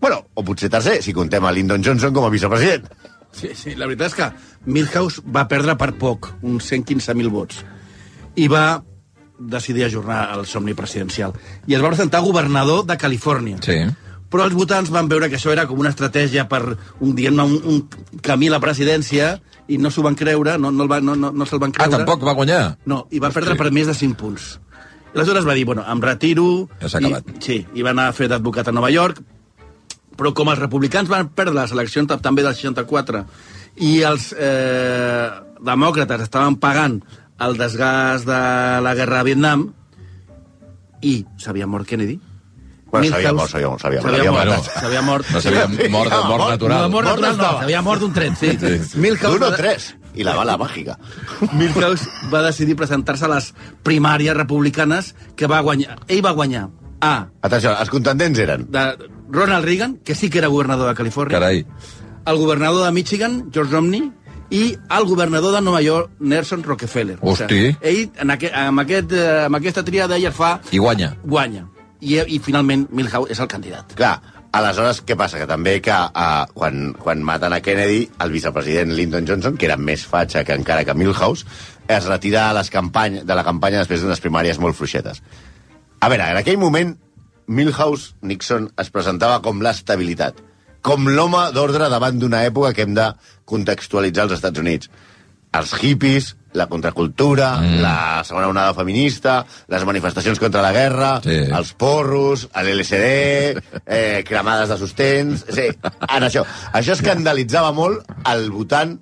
Bueno, 0.01 0.25
o 0.33 0.43
potser 0.43 0.69
tercer, 0.69 1.01
si 1.03 1.13
contem 1.13 1.43
a 1.45 1.51
Lyndon 1.55 1.83
Johnson 1.83 2.13
com 2.13 2.25
a 2.25 2.29
vicepresident. 2.33 2.87
Sí, 3.35 3.49
sí, 3.57 3.73
la 3.75 3.87
veritat 3.89 4.11
és 4.13 4.15
que 4.15 4.27
Milhouse 4.71 5.21
va 5.27 5.47
perdre 5.51 5.75
per 5.79 5.91
poc, 5.99 6.29
uns 6.45 6.69
115.000 6.71 7.29
vots, 7.33 7.63
i 8.39 8.47
va 8.51 8.81
decidir 9.39 9.83
ajornar 9.83 10.29
el 10.37 10.45
somni 10.47 10.73
presidencial. 10.73 11.33
I 11.67 11.75
es 11.75 11.83
va 11.83 11.89
presentar 11.91 12.21
governador 12.23 12.85
de 12.87 12.95
Califòrnia. 12.97 13.57
Sí. 13.65 13.81
Però 14.31 14.45
els 14.47 14.55
votants 14.55 14.89
van 14.91 15.07
veure 15.11 15.27
que 15.29 15.35
això 15.37 15.51
era 15.51 15.65
com 15.67 15.79
una 15.79 15.91
estratègia 15.91 16.47
per 16.49 16.61
un, 16.99 17.11
diguem 17.15 17.39
un, 17.43 17.57
un 17.65 18.21
camí 18.23 18.47
a 18.47 18.55
la 18.55 18.61
presidència 18.63 19.35
i 19.67 19.77
no 19.77 19.91
s'ho 19.91 20.01
van 20.05 20.15
creure, 20.15 20.57
no, 20.57 20.71
no, 20.71 20.83
el 20.87 20.91
va, 20.91 21.01
no, 21.03 21.15
no, 21.19 21.31
no 21.31 21.45
se'l 21.45 21.59
van 21.61 21.71
Ah, 21.75 21.83
creure. 21.83 21.97
tampoc 22.05 22.23
va 22.25 22.33
guanyar? 22.37 22.61
No, 22.85 23.05
i 23.11 23.19
va 23.19 23.31
perdre 23.35 23.55
per 23.59 23.71
més 23.75 23.87
de 23.87 23.93
5 23.93 24.15
punts. 24.19 24.47
I 25.13 25.17
aleshores 25.19 25.45
va 25.47 25.53
dir, 25.55 25.65
bueno, 25.67 25.83
em 25.87 26.01
retiro... 26.03 26.47
Ja 26.81 26.89
s'ha 26.89 26.99
i- 27.03 27.05
acabat. 27.11 27.35
Sí, 27.43 27.61
i 27.75 27.83
va 27.85 27.91
anar 27.95 28.07
a 28.09 28.13
fer 28.17 28.27
d'advocat 28.31 28.67
a 28.67 28.73
Nova 28.75 28.89
York, 28.91 29.21
però 30.17 30.33
com 30.33 30.49
els 30.53 30.59
republicans 30.61 31.09
van 31.11 31.29
perdre 31.29 31.53
les 31.57 31.71
eleccions 31.75 32.07
tam- 32.09 32.21
també 32.23 32.43
del 32.45 32.55
64 32.55 33.25
i 33.83 34.01
els 34.07 34.29
eh, 34.37 35.29
demòcrates 35.65 36.21
estaven 36.27 36.55
pagant 36.61 37.01
el 37.43 37.57
desgast 37.59 38.25
de 38.29 38.39
la 38.85 38.93
guerra 38.95 39.19
a 39.19 39.27
Vietnam 39.27 39.67
i 41.01 41.19
s'havia 41.37 41.67
mort 41.67 41.85
Kennedy, 41.87 42.19
Bueno, 42.91 43.09
s'havia 43.11 43.33
mort, 43.35 43.49
s'havia 43.51 43.67
mort, 43.67 43.81
s'havia 43.81 44.01
mort. 44.01 44.13
S'havia 44.15 44.31
mort, 44.31 44.69
s'havia 44.79 45.01
mort. 45.01 45.31
No 45.33 45.41
sabia, 45.41 45.63
mort, 45.91 46.11
de, 46.13 46.19
mort 46.29 46.49
natural. 46.53 46.81
No, 46.85 46.89
mort 46.93 47.07
natural 47.09 47.35
no, 47.37 47.49
s'havia 47.59 47.81
mort 47.83 47.99
d'un 48.05 48.13
tret, 48.15 48.37
sí. 48.39 48.51
Sí. 48.61 48.99
Milhouse 49.03 49.35
D'un 49.39 49.43
o 49.49 49.57
tres. 49.57 49.89
I 50.15 50.23
la 50.23 50.35
bala 50.37 50.55
màgica. 50.61 50.95
Milhouse 51.59 52.07
va 52.31 52.39
decidir 52.45 52.77
presentar-se 52.79 53.25
a 53.27 53.31
les 53.33 53.49
primàries 53.83 54.37
republicanes 54.37 55.11
que 55.35 55.49
va 55.51 55.59
guanyar. 55.65 55.97
Ell 56.07 56.23
va 56.23 56.31
guanyar, 56.37 56.69
A. 57.03 57.27
Atenció, 57.43 57.73
els 57.75 57.91
contendents 57.91 58.39
eren... 58.39 58.63
De 58.71 58.85
Ronald 59.29 59.65
Reagan, 59.65 59.97
que 59.97 60.15
sí 60.15 60.29
que 60.29 60.39
era 60.39 60.47
governador 60.47 60.89
de 60.89 60.95
Califòrnia. 60.95 61.39
Carai. 61.39 61.65
El 62.25 62.37
governador 62.37 62.85
de 62.85 62.91
Michigan, 62.91 63.51
George 63.53 63.71
Romney, 63.73 64.11
i 64.49 64.77
el 64.97 65.05
governador 65.05 65.53
de 65.55 65.61
Nova 65.61 65.81
York, 65.81 66.11
Nelson 66.19 66.63
Rockefeller. 66.63 67.17
Hosti. 67.21 67.75
ell, 67.81 68.11
en 68.21 68.31
aqu 68.31 68.51
amb, 68.53 68.83
aquest, 68.85 69.11
eh, 69.11 69.45
amb 69.45 69.57
aquesta 69.57 69.83
triada, 69.85 70.17
ell 70.17 70.31
fa... 70.33 70.59
I 70.71 70.81
guanya. 70.81 71.15
Guanya. 71.23 71.65
I, 72.01 72.19
I 72.19 72.39
finalment 72.43 72.87
Milhouse 72.93 73.33
és 73.33 73.41
el 73.41 73.49
candidat. 73.49 73.95
Clar, 73.97 74.19
aleshores, 74.53 75.01
què 75.05 75.17
passa? 75.17 75.39
Que 75.41 75.47
també 75.49 75.79
que 75.81 75.95
uh, 75.95 76.45
quan, 76.53 76.91
quan 77.01 77.23
maten 77.25 77.55
a 77.55 77.61
Kennedy, 77.65 78.05
el 78.21 78.35
vicepresident 78.35 78.93
Lyndon 78.93 79.25
Johnson, 79.27 79.57
que 79.57 79.65
era 79.69 79.77
més 79.77 80.05
fatxa 80.05 80.45
que 80.45 80.53
encara 80.53 80.85
que 80.85 80.93
Milhouse, 80.93 81.47
es 81.87 82.05
retira 82.05 82.49
a 82.49 82.53
les 82.57 82.69
campany, 82.73 83.23
de 83.25 83.37
la 83.37 83.45
campanya 83.47 83.81
després 83.81 84.03
d'unes 84.03 84.21
primàries 84.21 84.61
molt 84.61 84.77
fluixetes. 84.77 85.23
A 86.01 86.09
veure, 86.11 86.29
en 86.35 86.37
aquell 86.37 86.61
moment, 86.61 86.93
Milhouse 87.47 88.15
Nixon 88.21 88.69
es 88.81 88.89
presentava 88.93 89.41
com 89.45 89.61
l'estabilitat, 89.61 90.39
com 90.85 91.07
l'home 91.09 91.51
d'ordre 91.53 91.89
davant 91.89 92.17
d'una 92.21 92.43
època 92.45 92.73
que 92.73 92.85
hem 92.85 92.93
de 92.97 93.09
contextualitzar 93.45 94.25
als 94.25 94.37
Estats 94.39 94.59
Units. 94.61 94.89
Els 95.55 95.71
hippies, 95.81 96.33
la 96.53 96.65
contracultura, 96.67 97.53
mm. 97.61 97.79
la 97.83 98.23
segona 98.27 98.49
onada 98.51 98.73
feminista, 98.75 99.37
les 99.71 99.85
manifestacions 99.87 100.39
contra 100.39 100.61
la 100.61 100.73
guerra, 100.75 101.21
Sí. 101.23 101.37
els 101.47 101.71
porros, 101.79 102.47
l'LSD, 102.53 103.61
eh, 103.85 104.23
cremades 104.27 104.69
de 104.69 104.77
sostens... 104.77 105.45
Sí, 105.49 105.69
en 105.71 106.27
això. 106.27 106.43
Això 106.73 106.95
escandalitzava 106.97 107.71
molt 107.71 108.03
el 108.31 108.49
votant 108.51 108.97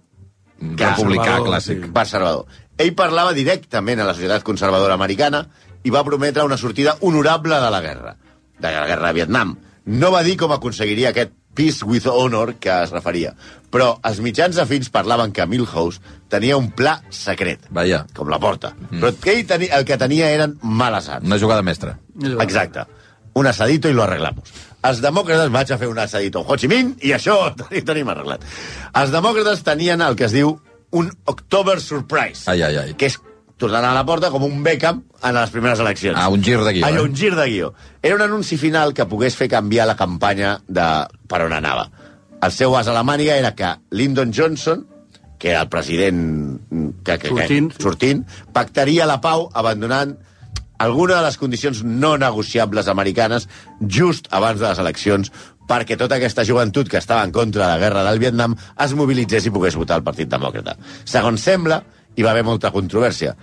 Republicà 0.64 0.96
Conservador, 0.96 1.48
clàssic. 1.50 1.88
conservador. 1.92 2.46
Ell 2.78 2.94
parlava 2.96 3.34
directament 3.34 4.00
a 4.00 4.06
la 4.08 4.14
societat 4.16 4.44
conservadora 4.46 4.94
americana 4.96 5.48
i 5.84 5.92
va 5.92 6.04
prometre 6.06 6.46
una 6.48 6.58
sortida 6.58 6.96
honorable 7.02 7.58
de 7.60 7.70
la 7.74 7.82
guerra, 7.82 8.16
de 8.60 8.72
la 8.72 8.88
guerra 8.88 9.08
de 9.08 9.14
Vietnam. 9.22 9.56
No 9.86 10.12
va 10.12 10.24
dir 10.24 10.38
com 10.40 10.52
aconseguiria 10.56 11.10
aquest 11.12 11.34
peace 11.54 11.86
with 11.86 12.08
honor 12.10 12.56
que 12.58 12.72
es 12.72 12.90
referia, 12.90 13.36
però 13.70 14.00
els 14.10 14.20
mitjans 14.26 14.58
afins 14.58 14.90
parlaven 14.90 15.32
que 15.32 15.46
Milhouse 15.46 16.02
tenia 16.30 16.58
un 16.58 16.72
pla 16.74 16.96
secret, 17.14 17.68
Vaja, 17.70 18.06
com 18.18 18.30
la 18.32 18.40
porta, 18.42 18.72
mm. 18.74 19.00
però 19.04 19.12
que 19.22 19.36
ell 19.36 19.46
tenia, 19.46 19.78
el 19.78 19.86
que 19.86 19.98
tenia 20.02 20.32
eren 20.34 20.58
males 20.64 21.10
arts. 21.10 21.26
una 21.28 21.38
jugada 21.38 21.62
mestra. 21.62 22.00
Exacte. 22.42 22.88
Un 23.36 23.48
asadito 23.48 23.90
i 23.90 23.94
lo 23.94 24.04
arreglamos. 24.04 24.50
Els 24.84 25.00
demòcrates 25.02 25.50
vaig 25.54 25.72
a 25.72 25.78
fer 25.78 25.88
un 25.90 26.00
asadito 26.00 26.42
amb 26.42 26.50
Ho 26.50 26.58
Chi 26.58 26.68
Minh 26.68 26.96
i 27.02 27.14
això 27.14 27.38
ho 27.48 27.54
tenim 27.86 28.10
arreglat. 28.10 28.42
Els 28.94 29.14
demòcrates 29.14 29.64
tenien 29.64 30.02
el 30.02 30.16
que 30.18 30.26
es 30.26 30.34
diu 30.34 30.56
un 30.94 31.12
October 31.26 31.80
Surprise, 31.82 32.50
Ai, 32.50 32.62
ai, 32.62 32.78
ai. 32.78 32.94
que 32.98 33.08
és 33.10 33.20
tornant 33.64 33.88
a 33.88 33.94
la 33.96 34.04
porta 34.08 34.30
com 34.34 34.44
un 34.46 34.62
Beckham 34.66 35.02
en 35.24 35.36
les 35.38 35.52
primeres 35.54 35.80
eleccions. 35.80 36.20
Ah, 36.20 36.30
un 36.30 36.44
gir 36.44 36.60
de 36.60 36.74
guió, 36.76 36.88
Allò, 36.88 37.04
eh? 37.04 37.10
un 37.10 37.16
gir 37.16 37.34
de 37.38 37.46
guió. 37.50 37.74
Era 38.02 38.18
un 38.18 38.24
anunci 38.26 38.60
final 38.60 38.94
que 38.94 39.08
pogués 39.10 39.38
fer 39.40 39.50
canviar 39.52 39.88
la 39.88 39.96
campanya 40.00 40.58
de 40.68 40.88
per 41.32 41.46
on 41.46 41.56
anava. 41.56 41.88
El 42.44 42.52
seu 42.52 42.76
as 42.76 42.90
a 42.92 42.96
la 42.96 43.06
màniga 43.08 43.38
era 43.40 43.54
que 43.56 43.70
Lyndon 43.96 44.34
Johnson, 44.36 44.84
que 45.40 45.54
era 45.54 45.64
el 45.64 45.72
president 45.72 46.60
que, 47.04 47.18
que, 47.20 47.32
Sortint, 47.32 47.72
que, 47.72 47.78
sí. 47.80 47.84
sortint, 47.88 48.28
pactaria 48.56 49.08
la 49.08 49.22
pau 49.24 49.50
abandonant 49.54 50.18
alguna 50.84 51.18
de 51.22 51.24
les 51.24 51.40
condicions 51.40 51.84
no 51.84 52.18
negociables 52.20 52.90
americanes 52.92 53.48
just 53.88 54.28
abans 54.32 54.60
de 54.60 54.68
les 54.68 54.82
eleccions 54.84 55.32
perquè 55.68 55.96
tota 56.00 56.18
aquesta 56.20 56.44
joventut 56.48 56.90
que 56.92 57.00
estava 57.00 57.24
en 57.24 57.32
contra 57.32 57.64
de 57.64 57.72
la 57.72 57.80
guerra 57.80 58.04
del 58.04 58.20
Vietnam 58.20 58.56
es 58.56 58.96
mobilitzés 59.00 59.48
i 59.48 59.54
pogués 59.56 59.80
votar 59.80 60.02
el 60.02 60.04
Partit 60.04 60.32
Demòcrata. 60.32 60.76
Segons 61.08 61.44
sembla, 61.44 61.80
hi 62.16 62.26
va 62.26 62.34
haver 62.34 62.44
molta 62.44 62.72
controvèrsia. 62.72 63.36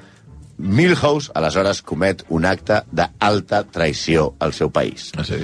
Milhouse, 0.60 1.30
aleshores, 1.34 1.80
comet 1.82 2.22
un 2.28 2.44
acte 2.44 2.82
d'alta 2.92 3.62
traïció 3.72 4.34
al 4.38 4.52
seu 4.52 4.70
país 4.70 5.10
Ah, 5.16 5.24
sí? 5.24 5.40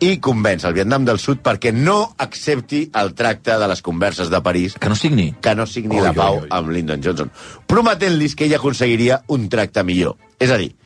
i 0.00 0.12
convenç 0.22 0.62
el 0.64 0.74
Vietnam 0.76 1.04
del 1.04 1.18
Sud 1.18 1.40
perquè 1.42 1.72
no 1.74 2.14
accepti 2.22 2.84
el 2.94 3.14
tracte 3.18 3.56
de 3.58 3.66
les 3.68 3.82
converses 3.82 4.30
de 4.30 4.40
París 4.40 4.76
Que 4.78 4.88
no 4.88 4.94
signi. 4.94 5.32
que 5.42 5.54
no 5.58 5.66
signi 5.66 5.96
Oi, 5.98 6.04
la 6.04 6.12
pau 6.14 6.36
oi, 6.36 6.42
oi. 6.44 6.48
amb 6.54 6.70
Lyndon 6.70 7.02
Johnson, 7.02 7.30
prometent-los 7.66 8.36
que 8.38 8.46
ell 8.46 8.54
aconseguiria 8.54 9.24
un 9.26 9.48
tracte 9.48 9.82
millor. 9.84 10.14
És 10.38 10.50
a 10.54 10.56
dir, 10.56 10.76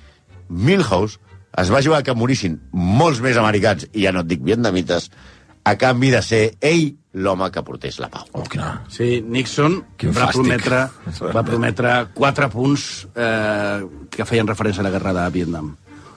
Milhouse 0.49 1.19
es 1.61 1.71
va 1.71 1.83
jugar 1.85 2.03
que 2.03 2.15
morissin 2.17 2.59
molts 2.73 3.21
més 3.21 3.37
americans, 3.37 3.87
i 3.93 4.07
ja 4.07 4.13
no 4.13 4.21
et 4.25 4.27
dic 4.31 4.41
vietnamites, 4.43 5.11
a 5.65 5.77
canvi 5.77 6.11
de 6.11 6.23
ser 6.25 6.57
ell 6.61 6.95
l'home 7.15 7.51
que 7.53 7.61
portés 7.63 7.99
la 8.01 8.09
pau. 8.09 8.25
Oh, 8.33 8.43
quina... 8.49 8.83
Sí, 8.89 9.21
Nixon 9.21 9.81
Quin 10.01 10.15
va 10.17 10.29
fàstic. 10.31 10.41
prometre, 10.41 10.81
va 11.37 11.43
prometre 11.45 11.95
quatre 12.17 12.49
punts 12.53 12.87
eh, 13.15 13.85
que 14.11 14.25
feien 14.29 14.49
referència 14.49 14.81
a 14.81 14.87
la 14.89 14.95
guerra 14.95 15.13
de 15.19 15.27
Vietnam. 15.35 15.75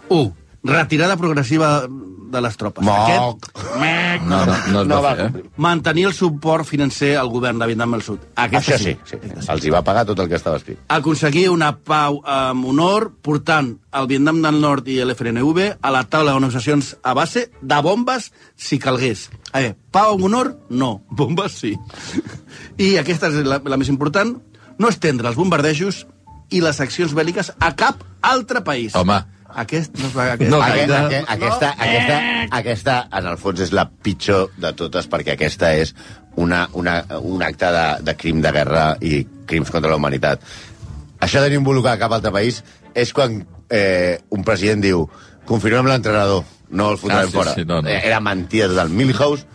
1. 0.09 0.31
Retirada 0.65 1.15
progressiva 1.17 1.85
de 1.87 2.41
les 2.41 2.55
tropes. 2.57 2.83
Moc. 2.83 3.45
Mec. 3.79 4.23
No, 4.25 4.39
no, 4.47 4.55
no 4.71 4.81
es 4.81 4.87
No 4.89 4.95
va 5.03 5.11
va 5.11 5.11
fer, 5.15 5.25
eh? 5.43 5.49
Mantenir 5.61 6.05
el 6.09 6.13
suport 6.17 6.65
financer 6.67 7.11
al 7.19 7.29
govern 7.29 7.59
de 7.61 7.67
Vietnam 7.69 7.91
del 7.93 8.01
Sud. 8.01 8.23
Aquesta 8.35 8.75
Això 8.75 8.79
sí, 8.81 8.95
sí, 9.05 9.19
els 9.45 9.65
hi 9.67 9.71
va 9.71 9.83
pagar 9.85 10.05
tot 10.09 10.19
el 10.23 10.29
que 10.31 10.35
estava 10.39 10.57
escrit. 10.57 10.79
aconseguir 10.89 11.49
una 11.53 11.69
pau 11.77 12.17
amb 12.25 12.65
honor 12.65 13.11
portant 13.21 13.75
el 13.93 14.07
Vietnam 14.09 14.41
del 14.41 14.59
Nord 14.63 14.87
i 14.89 14.97
l'FNV 15.03 15.77
a 15.81 15.91
la 15.93 16.03
taula 16.09 16.33
de 16.33 16.39
negociacions 16.41 16.95
a 17.03 17.13
base 17.13 17.51
de 17.61 17.79
bombes 17.85 18.31
si 18.55 18.79
calgués. 18.79 19.29
A 19.51 19.59
veure, 19.61 19.77
pau 19.91 20.15
amb 20.15 20.25
honor? 20.31 20.55
No. 20.69 21.03
Bombes 21.09 21.59
sí. 21.61 21.75
I 22.81 22.95
aquesta 22.97 23.29
és 23.29 23.45
la, 23.45 23.61
la 23.63 23.77
més 23.77 23.91
important, 23.93 24.35
no 24.79 24.89
estendre 24.89 25.29
els 25.29 25.37
bombardejos 25.37 26.05
i 26.51 26.59
les 26.61 26.81
accions 26.81 27.13
bèl·liques 27.15 27.53
a 27.59 27.71
cap 27.77 28.01
altre 28.21 28.63
país. 28.65 28.95
Home. 28.95 29.21
Aquest 29.55 29.95
no 29.99 30.07
es 30.09 30.15
va... 30.17 30.25
Aquest... 30.33 30.51
No, 30.51 30.59
Aquest, 30.61 30.89
gaire. 30.91 31.21
aquest, 31.23 31.29
aquesta, 31.31 31.69
aquesta, 31.79 32.17
aquesta, 32.59 32.95
en 33.19 33.27
el 33.31 33.37
fons, 33.39 33.61
és 33.63 33.71
la 33.75 33.85
pitjor 33.89 34.49
de 34.59 34.71
totes, 34.75 35.07
perquè 35.11 35.35
aquesta 35.37 35.69
és 35.79 35.93
una, 36.35 36.65
una, 36.75 36.97
un 37.23 37.43
acte 37.45 37.69
de, 37.71 37.85
de 38.09 38.15
crim 38.19 38.41
de 38.43 38.51
guerra 38.51 38.85
i 38.99 39.21
crims 39.47 39.71
contra 39.71 39.89
la 39.93 39.95
humanitat. 40.01 40.43
Això 41.23 41.39
de 41.41 41.49
no 41.53 41.61
involucrar 41.61 41.95
cap 42.01 42.11
altre 42.11 42.33
país 42.35 42.59
és 42.93 43.13
quan 43.15 43.39
eh, 43.71 44.19
un 44.35 44.43
president 44.43 44.83
diu 44.83 45.05
confirmem 45.47 45.87
l'entrenador, 45.87 46.43
no 46.75 46.89
el 46.91 46.97
fotrem 46.99 47.23
Ah, 47.23 47.29
sí, 47.29 47.35
fora. 47.37 47.53
sí, 47.55 47.63
no, 47.65 47.81
no. 47.81 47.89
Eh, 47.89 48.01
Era 48.03 48.19
mentida 48.19 48.67
total. 48.67 48.89
Milhouse 48.91 49.45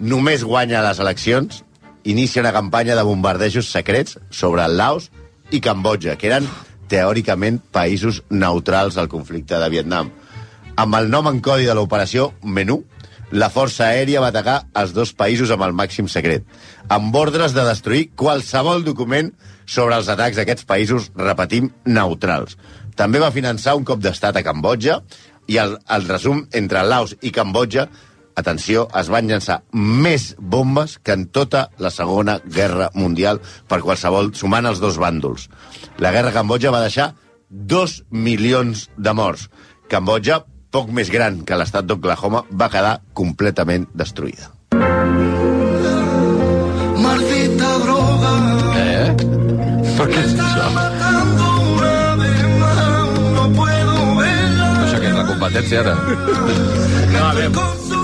només 0.00 0.42
guanya 0.44 0.82
les 0.84 0.98
eleccions, 1.00 1.62
inicia 2.04 2.42
una 2.42 2.52
campanya 2.52 2.96
de 2.98 3.02
bombardejos 3.06 3.70
secrets 3.70 4.18
sobre 4.30 4.64
el 4.66 4.76
Laos 4.76 5.10
i 5.54 5.60
Cambodja, 5.62 6.16
que 6.18 6.26
eren 6.32 6.46
teòricament 6.90 7.60
països 7.72 8.22
neutrals 8.30 8.96
al 8.96 9.10
conflicte 9.12 9.58
de 9.58 9.70
Vietnam. 9.72 10.10
Amb 10.76 10.98
el 10.98 11.10
nom 11.10 11.28
en 11.30 11.40
codi 11.40 11.66
de 11.68 11.74
l'operació 11.74 12.32
Menú, 12.42 12.82
la 13.32 13.48
força 13.50 13.88
aèria 13.88 14.20
va 14.22 14.30
atacar 14.30 14.56
els 14.78 14.92
dos 14.94 15.10
països 15.16 15.50
amb 15.50 15.64
el 15.66 15.74
màxim 15.74 16.06
secret, 16.06 16.44
amb 16.88 17.14
ordres 17.16 17.56
de 17.56 17.64
destruir 17.66 18.10
qualsevol 18.14 18.84
document 18.86 19.32
sobre 19.66 19.96
els 19.98 20.08
atacs 20.08 20.38
d'aquests 20.38 20.66
països, 20.68 21.10
repetim, 21.18 21.72
neutrals. 21.86 22.54
També 22.94 23.18
va 23.18 23.34
finançar 23.34 23.74
un 23.76 23.84
cop 23.84 23.98
d'estat 24.00 24.38
a 24.38 24.44
Cambodja 24.46 25.00
i 25.50 25.58
el, 25.58 25.76
el 25.90 26.06
resum 26.06 26.44
entre 26.54 26.84
Laos 26.86 27.16
i 27.20 27.32
Cambodja 27.34 27.88
atenció, 28.36 28.86
es 28.94 29.08
van 29.12 29.28
llançar 29.30 29.62
més 29.72 30.34
bombes 30.38 30.98
que 31.02 31.16
en 31.16 31.26
tota 31.32 31.70
la 31.82 31.90
Segona 31.90 32.38
Guerra 32.44 32.90
Mundial 32.94 33.40
per 33.68 33.80
qualsevol, 33.82 34.34
sumant 34.36 34.68
els 34.68 34.82
dos 34.82 35.00
bàndols. 35.00 35.48
La 35.98 36.12
guerra 36.12 36.30
a 36.30 36.36
Cambodja 36.36 36.70
va 36.74 36.84
deixar 36.84 37.14
dos 37.48 38.02
milions 38.10 38.90
de 38.96 39.12
morts. 39.16 39.48
Cambodja, 39.88 40.42
poc 40.70 40.90
més 40.92 41.10
gran 41.10 41.40
que 41.46 41.56
l'estat 41.56 41.86
d'Oklahoma, 41.88 42.44
va 42.52 42.70
quedar 42.72 42.98
completament 43.16 43.88
destruïda. 43.94 44.52
Maldita 47.00 47.72
droga, 47.84 48.34
Eh? 48.76 49.14
Per 49.96 50.06
què 50.12 50.20
és 50.20 50.34
això? 50.36 50.66
Això 54.82 54.98
que 55.00 55.08
és 55.08 55.16
la 55.16 55.24
competència, 55.30 55.80
ara? 55.80 55.96
No, 57.16 57.22
a 57.22 57.32
veure, 57.32 57.95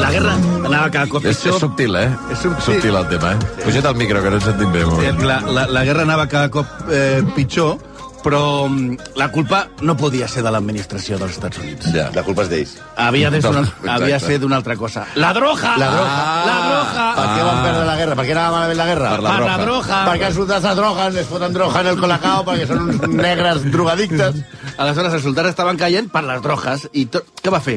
la 0.00 0.10
guerra 0.10 0.34
anava 0.64 0.90
cada 0.90 1.06
cop 1.10 1.24
És, 1.24 1.36
és 1.36 1.42
pitjor. 1.44 1.60
subtil, 1.60 1.96
eh? 1.96 2.10
És 2.32 2.38
subtil. 2.42 2.64
subtil 2.74 2.96
el 3.00 3.08
tema, 3.08 3.32
eh? 3.32 3.38
Puja't 3.64 3.86
al 3.90 3.96
micro, 3.96 4.22
que 4.22 4.30
no 4.30 4.36
ens 4.40 4.44
sentim 4.50 4.72
bé. 4.72 4.84
molt. 4.84 5.02
Eh, 5.02 5.12
La, 5.24 5.40
la, 5.40 5.66
la 5.68 5.84
guerra 5.84 6.02
anava 6.08 6.26
cada 6.28 6.50
cop 6.50 6.66
eh, 6.90 7.22
pitjor, 7.36 7.76
però 8.24 8.66
mm, 8.68 8.96
la 9.20 9.26
culpa 9.30 9.66
no 9.84 9.96
podia 10.00 10.26
ser 10.28 10.42
de 10.42 10.50
l'administració 10.50 11.18
dels 11.20 11.32
Estats 11.36 11.58
Units. 11.60 11.90
Ja. 11.92 12.06
La 12.14 12.22
culpa 12.24 12.42
és 12.46 12.48
d'ells. 12.48 12.70
Havia 12.96 13.28
de 13.30 13.40
ser, 13.42 13.50
una, 13.50 13.60
Exacte. 13.66 13.90
havia 13.92 14.18
de 14.18 14.24
ser 14.26 14.38
d'una 14.40 14.56
altra 14.56 14.76
cosa. 14.80 15.04
La 15.20 15.32
droga! 15.36 15.74
La 15.76 15.90
droga. 15.92 16.14
La 16.48 16.56
droga! 16.68 17.04
Per 17.18 17.26
què 17.34 17.44
van 17.44 17.62
perdre 17.66 17.84
la 17.90 17.96
guerra? 18.00 18.14
Per 18.16 18.24
què 18.24 18.32
anava 18.32 18.56
malament 18.56 18.78
la 18.80 18.86
guerra? 18.92 19.10
Per 19.10 19.22
la 19.26 19.30
Per 19.36 19.40
la 19.44 19.56
droga. 19.58 19.64
droga! 19.66 20.00
Perquè 20.10 20.26
els 20.30 20.36
soldats 20.40 20.70
es 20.72 20.76
droguen, 20.80 21.18
es 21.20 21.26
foten 21.28 21.52
droga 21.52 21.80
en 21.84 21.92
el 21.92 22.00
colacao 22.00 22.44
perquè 22.48 22.66
són 22.72 22.88
uns 22.88 23.08
negres 23.12 23.64
drogadictes. 23.70 24.40
Aleshores, 24.76 25.12
els 25.14 25.22
soldats 25.22 25.52
estaven 25.52 25.76
caient 25.78 26.08
per 26.10 26.24
les 26.26 26.40
drogues. 26.42 26.88
I 26.92 27.04
tot, 27.06 27.28
què 27.42 27.50
va 27.52 27.60
fer? 27.62 27.76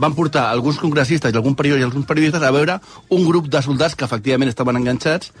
Van 0.00 0.14
portar 0.16 0.46
alguns 0.48 0.78
congressistes 0.80 1.32
i 1.32 1.36
algun 1.36 1.56
periodista, 1.58 1.84
i 1.84 1.88
alguns 1.88 2.06
periodistes 2.06 2.42
a 2.46 2.52
veure 2.54 2.78
un 3.10 3.24
grup 3.26 3.48
de 3.52 3.60
soldats 3.62 3.96
que 3.98 4.06
efectivament 4.06 4.48
estaven 4.48 4.76
enganxats 4.78 5.32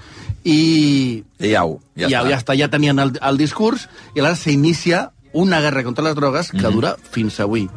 i 0.44 1.22
I 1.40 1.54
au, 1.56 1.78
ja, 1.96 2.08
ja, 2.08 2.20
està. 2.22 2.28
ja, 2.30 2.36
està, 2.42 2.56
ja 2.58 2.68
tenien 2.72 2.98
el, 2.98 3.12
el 3.22 3.38
discurs 3.38 3.86
i 4.14 4.20
aleshores 4.20 4.42
s'inicia 4.44 5.04
una 5.38 5.60
guerra 5.60 5.84
contra 5.86 6.04
les 6.04 6.16
drogues 6.16 6.50
que 6.50 6.70
dura 6.72 6.94
fins 7.12 7.38
avui 7.44 7.68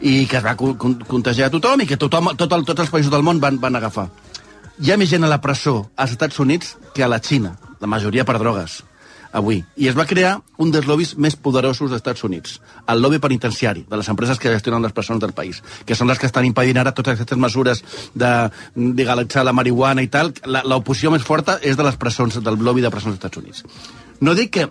i 0.00 0.26
que 0.26 0.38
es 0.40 0.44
va 0.44 0.56
con- 0.56 0.74
con- 0.76 0.98
contagiar 1.06 1.46
a 1.48 1.54
tothom 1.54 1.80
i 1.84 1.86
que 1.86 1.96
tothom, 2.00 2.32
tot 2.36 2.52
el, 2.52 2.64
tots 2.68 2.80
els 2.84 2.90
països 2.92 3.12
del 3.12 3.22
món 3.22 3.38
van, 3.40 3.60
van 3.60 3.76
agafar. 3.76 4.08
Hi 4.82 4.90
ha 4.92 4.98
més 5.00 5.08
gent 5.08 5.24
a 5.24 5.30
la 5.30 5.40
presó 5.40 5.86
als 5.96 6.12
Estats 6.16 6.38
Units 6.42 6.74
que 6.92 7.04
a 7.04 7.08
la 7.08 7.20
Xina, 7.20 7.54
la 7.80 7.86
majoria 7.88 8.24
per 8.28 8.36
drogues, 8.42 8.82
avui. 9.36 9.58
I 9.76 9.90
es 9.90 9.96
va 9.98 10.06
crear 10.08 10.38
un 10.62 10.70
dels 10.72 10.86
lobbies 10.88 11.12
més 11.20 11.36
poderosos 11.36 11.90
dels 11.90 12.00
Estats 12.00 12.24
Units, 12.24 12.56
el 12.88 13.02
lobby 13.04 13.18
penitenciari, 13.22 13.84
de 13.90 13.98
les 14.00 14.08
empreses 14.08 14.38
que 14.40 14.50
gestionen 14.52 14.82
les 14.82 14.94
presons 14.96 15.20
del 15.20 15.34
país, 15.36 15.62
que 15.84 15.94
són 15.98 16.08
les 16.08 16.18
que 16.18 16.26
estan 16.30 16.46
impedint 16.48 16.80
ara 16.80 16.94
totes 16.96 17.14
aquestes 17.18 17.38
mesures 17.38 17.84
de 18.14 18.32
legalitzar 18.76 19.44
la 19.44 19.52
marihuana 19.56 20.02
i 20.02 20.08
tal. 20.08 20.32
La- 20.44 20.64
L'oposició 20.64 21.10
més 21.12 21.22
forta 21.26 21.58
és 21.62 21.76
de 21.76 21.84
les 21.86 21.96
presons, 22.00 22.40
del 22.42 22.58
lobby 22.64 22.80
de 22.84 22.90
presons 22.90 23.14
dels 23.16 23.22
Estats 23.24 23.38
Units. 23.44 23.64
No 24.20 24.34
dic 24.34 24.50
que 24.58 24.68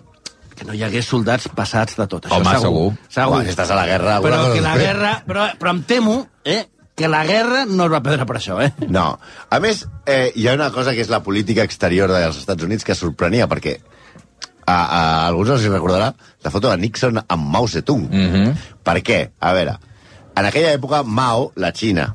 que 0.56 0.64
no 0.64 0.72
hi 0.72 0.80
hagués 0.86 1.04
soldats 1.04 1.50
passats 1.52 1.98
de 1.98 2.06
tot. 2.08 2.24
Això 2.30 2.38
Home, 2.40 2.52
segur. 2.62 2.84
segur. 3.12 3.34
Home, 3.34 3.44
si 3.44 3.50
estàs 3.52 3.68
a 3.68 3.74
la 3.76 3.82
guerra... 3.84 4.14
Però 4.24 4.38
que 4.54 4.62
la 4.64 4.70
guerra... 4.80 5.10
Però, 5.28 5.42
però 5.60 5.74
em 5.74 5.82
temo, 5.84 6.14
eh, 6.48 6.62
que 6.96 7.10
la 7.12 7.26
guerra 7.28 7.66
no 7.68 7.84
es 7.84 7.92
va 7.92 8.00
perdre 8.00 8.24
per 8.24 8.38
això, 8.38 8.56
eh? 8.64 8.70
No. 8.88 9.18
A 9.52 9.58
més, 9.60 9.82
eh, 10.08 10.30
hi 10.34 10.46
ha 10.48 10.54
una 10.56 10.70
cosa 10.72 10.94
que 10.96 11.04
és 11.04 11.10
la 11.12 11.20
política 11.22 11.60
exterior 11.68 12.08
dels 12.08 12.38
Estats 12.40 12.64
Units 12.64 12.88
que 12.88 12.96
sorprenia, 12.96 13.44
perquè 13.52 13.74
a, 14.66 14.76
a 14.76 15.02
alguns 15.28 15.54
els 15.54 15.66
recordarà 15.70 16.12
la 16.44 16.52
foto 16.52 16.70
de 16.70 16.76
Nixon 16.82 17.22
amb 17.22 17.50
Mao 17.52 17.68
Zedong. 17.68 18.08
Mm 18.10 18.32
-hmm. 18.32 18.54
Per 18.82 18.96
què? 19.02 19.20
A 19.40 19.52
veure, 19.52 19.78
en 20.36 20.44
aquella 20.44 20.72
època 20.74 21.02
Mao, 21.02 21.52
la 21.56 21.72
Xina, 21.72 22.14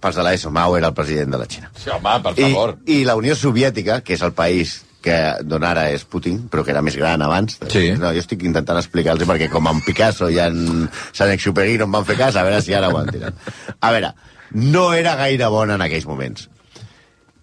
pels 0.00 0.16
de 0.16 0.22
l'ESO, 0.22 0.50
Mao 0.50 0.76
era 0.76 0.88
el 0.88 0.94
president 0.94 1.30
de 1.30 1.38
la 1.38 1.46
Xina. 1.46 1.70
Sí, 1.76 1.90
home, 1.90 2.20
per 2.22 2.32
I, 2.36 2.42
favor. 2.42 2.76
I 2.86 3.04
la 3.04 3.16
Unió 3.16 3.34
Soviètica, 3.34 4.02
que 4.02 4.14
és 4.14 4.22
el 4.22 4.32
país 4.32 4.82
que 5.04 5.16
d'on 5.44 5.64
ara 5.64 5.90
és 5.92 6.04
Putin, 6.08 6.48
però 6.48 6.64
que 6.64 6.72
era 6.72 6.82
més 6.82 6.96
gran 6.96 7.22
abans. 7.22 7.58
Sí. 7.68 7.90
No, 8.00 8.12
jo 8.16 8.22
estic 8.22 8.42
intentant 8.48 8.80
explicar-los 8.80 9.28
perquè 9.28 9.50
com 9.52 9.68
en 9.68 9.82
Picasso 9.84 10.30
i 10.32 10.38
en 10.40 10.88
Sant-Exupéry 11.12 11.76
no 11.80 11.84
em 11.84 11.98
van 11.98 12.06
fer 12.08 12.16
cas, 12.16 12.36
a 12.36 12.44
veure 12.46 12.62
si 12.64 12.74
ara 12.76 12.88
ho 12.88 13.00
entenen. 13.02 13.36
A 13.80 13.92
veure, 13.92 14.14
no 14.54 14.92
era 14.96 15.16
gaire 15.20 15.50
bona 15.52 15.76
en 15.76 15.84
aquells 15.84 16.08
moments. 16.08 16.48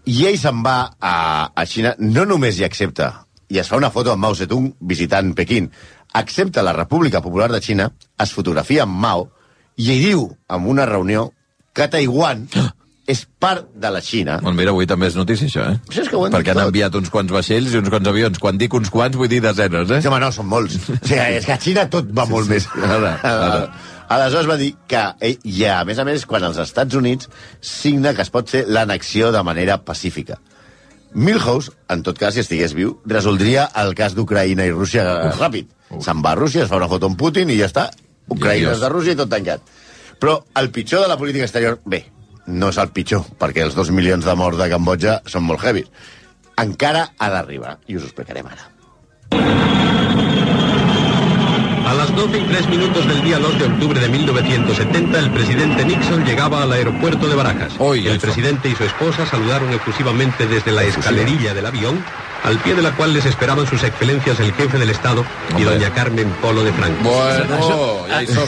I 0.09 0.25
ell 0.31 0.39
se'n 0.41 0.63
va 0.65 0.77
a, 0.97 1.15
a 1.53 1.65
Xina, 1.69 1.93
no 1.99 2.25
només 2.25 2.57
hi 2.57 2.65
accepta, 2.65 3.11
i 3.51 3.59
es 3.59 3.67
fa 3.67 3.77
una 3.79 3.91
foto 3.91 4.13
amb 4.13 4.23
Mao 4.23 4.35
Zedong 4.37 4.71
visitant 4.87 5.33
Pequín, 5.35 5.69
accepta 6.15 6.63
la 6.63 6.73
República 6.77 7.21
Popular 7.21 7.51
de 7.51 7.59
Xina, 7.63 7.89
es 8.19 8.31
fotografia 8.35 8.85
amb 8.87 8.95
Mao, 9.03 9.27
i 9.75 9.91
ell 9.91 10.05
diu, 10.05 10.27
en 10.51 10.67
una 10.71 10.85
reunió, 10.87 11.29
que 11.75 11.87
Taiwan 11.91 12.45
és 13.11 13.25
part 13.43 13.67
de 13.75 13.89
la 13.91 13.99
Xina. 14.03 14.37
Bueno, 14.39 14.55
mira, 14.55 14.71
avui 14.71 14.87
també 14.87 15.09
és 15.11 15.17
notícia, 15.19 15.49
això, 15.49 15.65
eh? 15.73 15.79
Sí, 15.91 15.99
és 16.03 16.07
que 16.07 16.15
ho 16.15 16.23
han 16.27 16.35
Perquè 16.35 16.53
han 16.53 16.61
tot. 16.61 16.69
enviat 16.71 16.95
uns 16.99 17.11
quants 17.11 17.33
vaixells 17.33 17.73
i 17.73 17.79
uns 17.81 17.89
quants 17.91 18.07
avions. 18.07 18.39
Quan 18.39 18.59
dic 18.61 18.75
uns 18.77 18.91
quants, 18.93 19.17
vull 19.19 19.31
dir 19.31 19.41
desenes, 19.43 19.89
eh? 19.91 19.99
Sí, 20.03 20.07
home, 20.07 20.21
no, 20.23 20.29
són 20.31 20.47
molts. 20.51 20.77
O 20.91 20.99
sigui, 21.01 21.19
és 21.39 21.47
que 21.47 21.55
a 21.57 21.59
Xina 21.59 21.87
tot 21.91 22.07
va 22.15 22.27
molt 22.29 22.47
més. 22.51 22.69
Ara, 22.77 23.17
ara. 23.19 23.65
Aleshores 24.15 24.47
va 24.47 24.57
dir 24.59 24.73
que, 24.91 25.01
i 25.47 25.65
a 25.71 25.81
més 25.87 25.99
a 25.99 26.05
més, 26.07 26.23
quan 26.27 26.43
els 26.43 26.59
Estats 26.59 26.95
Units 26.99 27.27
signa 27.63 28.11
que 28.15 28.23
es 28.23 28.31
pot 28.31 28.47
fer 28.51 28.65
l'annexió 28.67 29.31
de 29.31 29.43
manera 29.47 29.77
pacífica. 29.87 30.39
Milhouse, 31.13 31.73
en 31.91 32.03
tot 32.03 32.17
cas, 32.19 32.33
si 32.35 32.43
estigués 32.43 32.73
viu, 32.77 32.95
resoldria 33.05 33.67
el 33.81 33.93
cas 33.97 34.15
d'Ucraïna 34.15 34.65
i 34.67 34.71
Rússia 34.71 35.03
Uf. 35.27 35.41
ràpid. 35.41 35.67
Se'n 35.99 36.23
va 36.23 36.31
a 36.31 36.39
Rússia, 36.39 36.63
es 36.63 36.71
fa 36.71 36.79
una 36.79 36.87
foto 36.91 37.09
amb 37.09 37.19
Putin 37.19 37.51
i 37.51 37.59
ja 37.59 37.67
està. 37.67 37.89
Ucraïna 38.31 38.71
és 38.71 38.83
de 38.83 38.89
Rússia 38.89 39.17
i 39.17 39.19
tot 39.19 39.31
tancat. 39.31 39.61
Però 40.21 40.37
el 40.55 40.71
pitjor 40.71 41.03
de 41.03 41.11
la 41.11 41.17
política 41.19 41.43
exterior, 41.43 41.81
bé, 41.83 42.05
no 42.47 42.69
és 42.71 42.79
el 42.79 42.93
pitjor, 42.95 43.25
perquè 43.41 43.65
els 43.65 43.75
dos 43.75 43.91
milions 43.91 44.25
de 44.25 44.35
morts 44.39 44.61
de 44.61 44.69
Cambodja 44.71 45.19
són 45.25 45.43
molt 45.49 45.65
heavy. 45.65 45.83
Encara 46.61 47.09
ha 47.17 47.31
d'arribar, 47.33 47.79
i 47.87 47.97
us 47.97 48.05
ho 48.05 48.11
explicarem 48.11 48.47
ara. 48.47 48.71
A 52.21 52.23
las 52.23 52.33
12 52.33 52.45
y 52.45 52.47
3 52.49 52.69
minutos 52.69 53.07
del 53.07 53.23
día 53.23 53.39
2 53.39 53.57
de 53.57 53.65
octubre 53.65 53.99
de 53.99 54.07
1970, 54.07 55.17
el 55.17 55.31
presidente 55.31 55.83
Nixon 55.83 56.23
llegaba 56.23 56.61
al 56.61 56.71
aeropuerto 56.71 57.27
de 57.27 57.33
Barajas. 57.33 57.73
Uy, 57.79 58.05
el 58.07 58.19
presidente 58.19 58.69
y 58.69 58.75
su 58.75 58.83
esposa 58.83 59.25
saludaron 59.25 59.73
efusivamente 59.73 60.45
desde 60.45 60.71
la 60.71 60.83
escalerilla 60.83 61.55
del 61.55 61.65
avión, 61.65 62.05
al 62.43 62.57
pie 62.59 62.73
de 62.75 62.81
la 62.81 62.91
cual 62.95 63.13
les 63.13 63.25
esperaban 63.25 63.67
sus 63.67 63.83
excelencias 63.83 64.39
el 64.39 64.51
jefe 64.53 64.77
del 64.77 64.89
Estado 64.89 65.23
y 65.51 65.53
Hombre. 65.63 65.75
doña 65.75 65.93
Carmen 65.93 66.29
Polo 66.41 66.63
de 66.63 66.73
Franco. 66.73 67.09
Bueno, 67.09 68.05
ja 68.09 68.21
hi 68.23 68.27
som. 68.27 68.47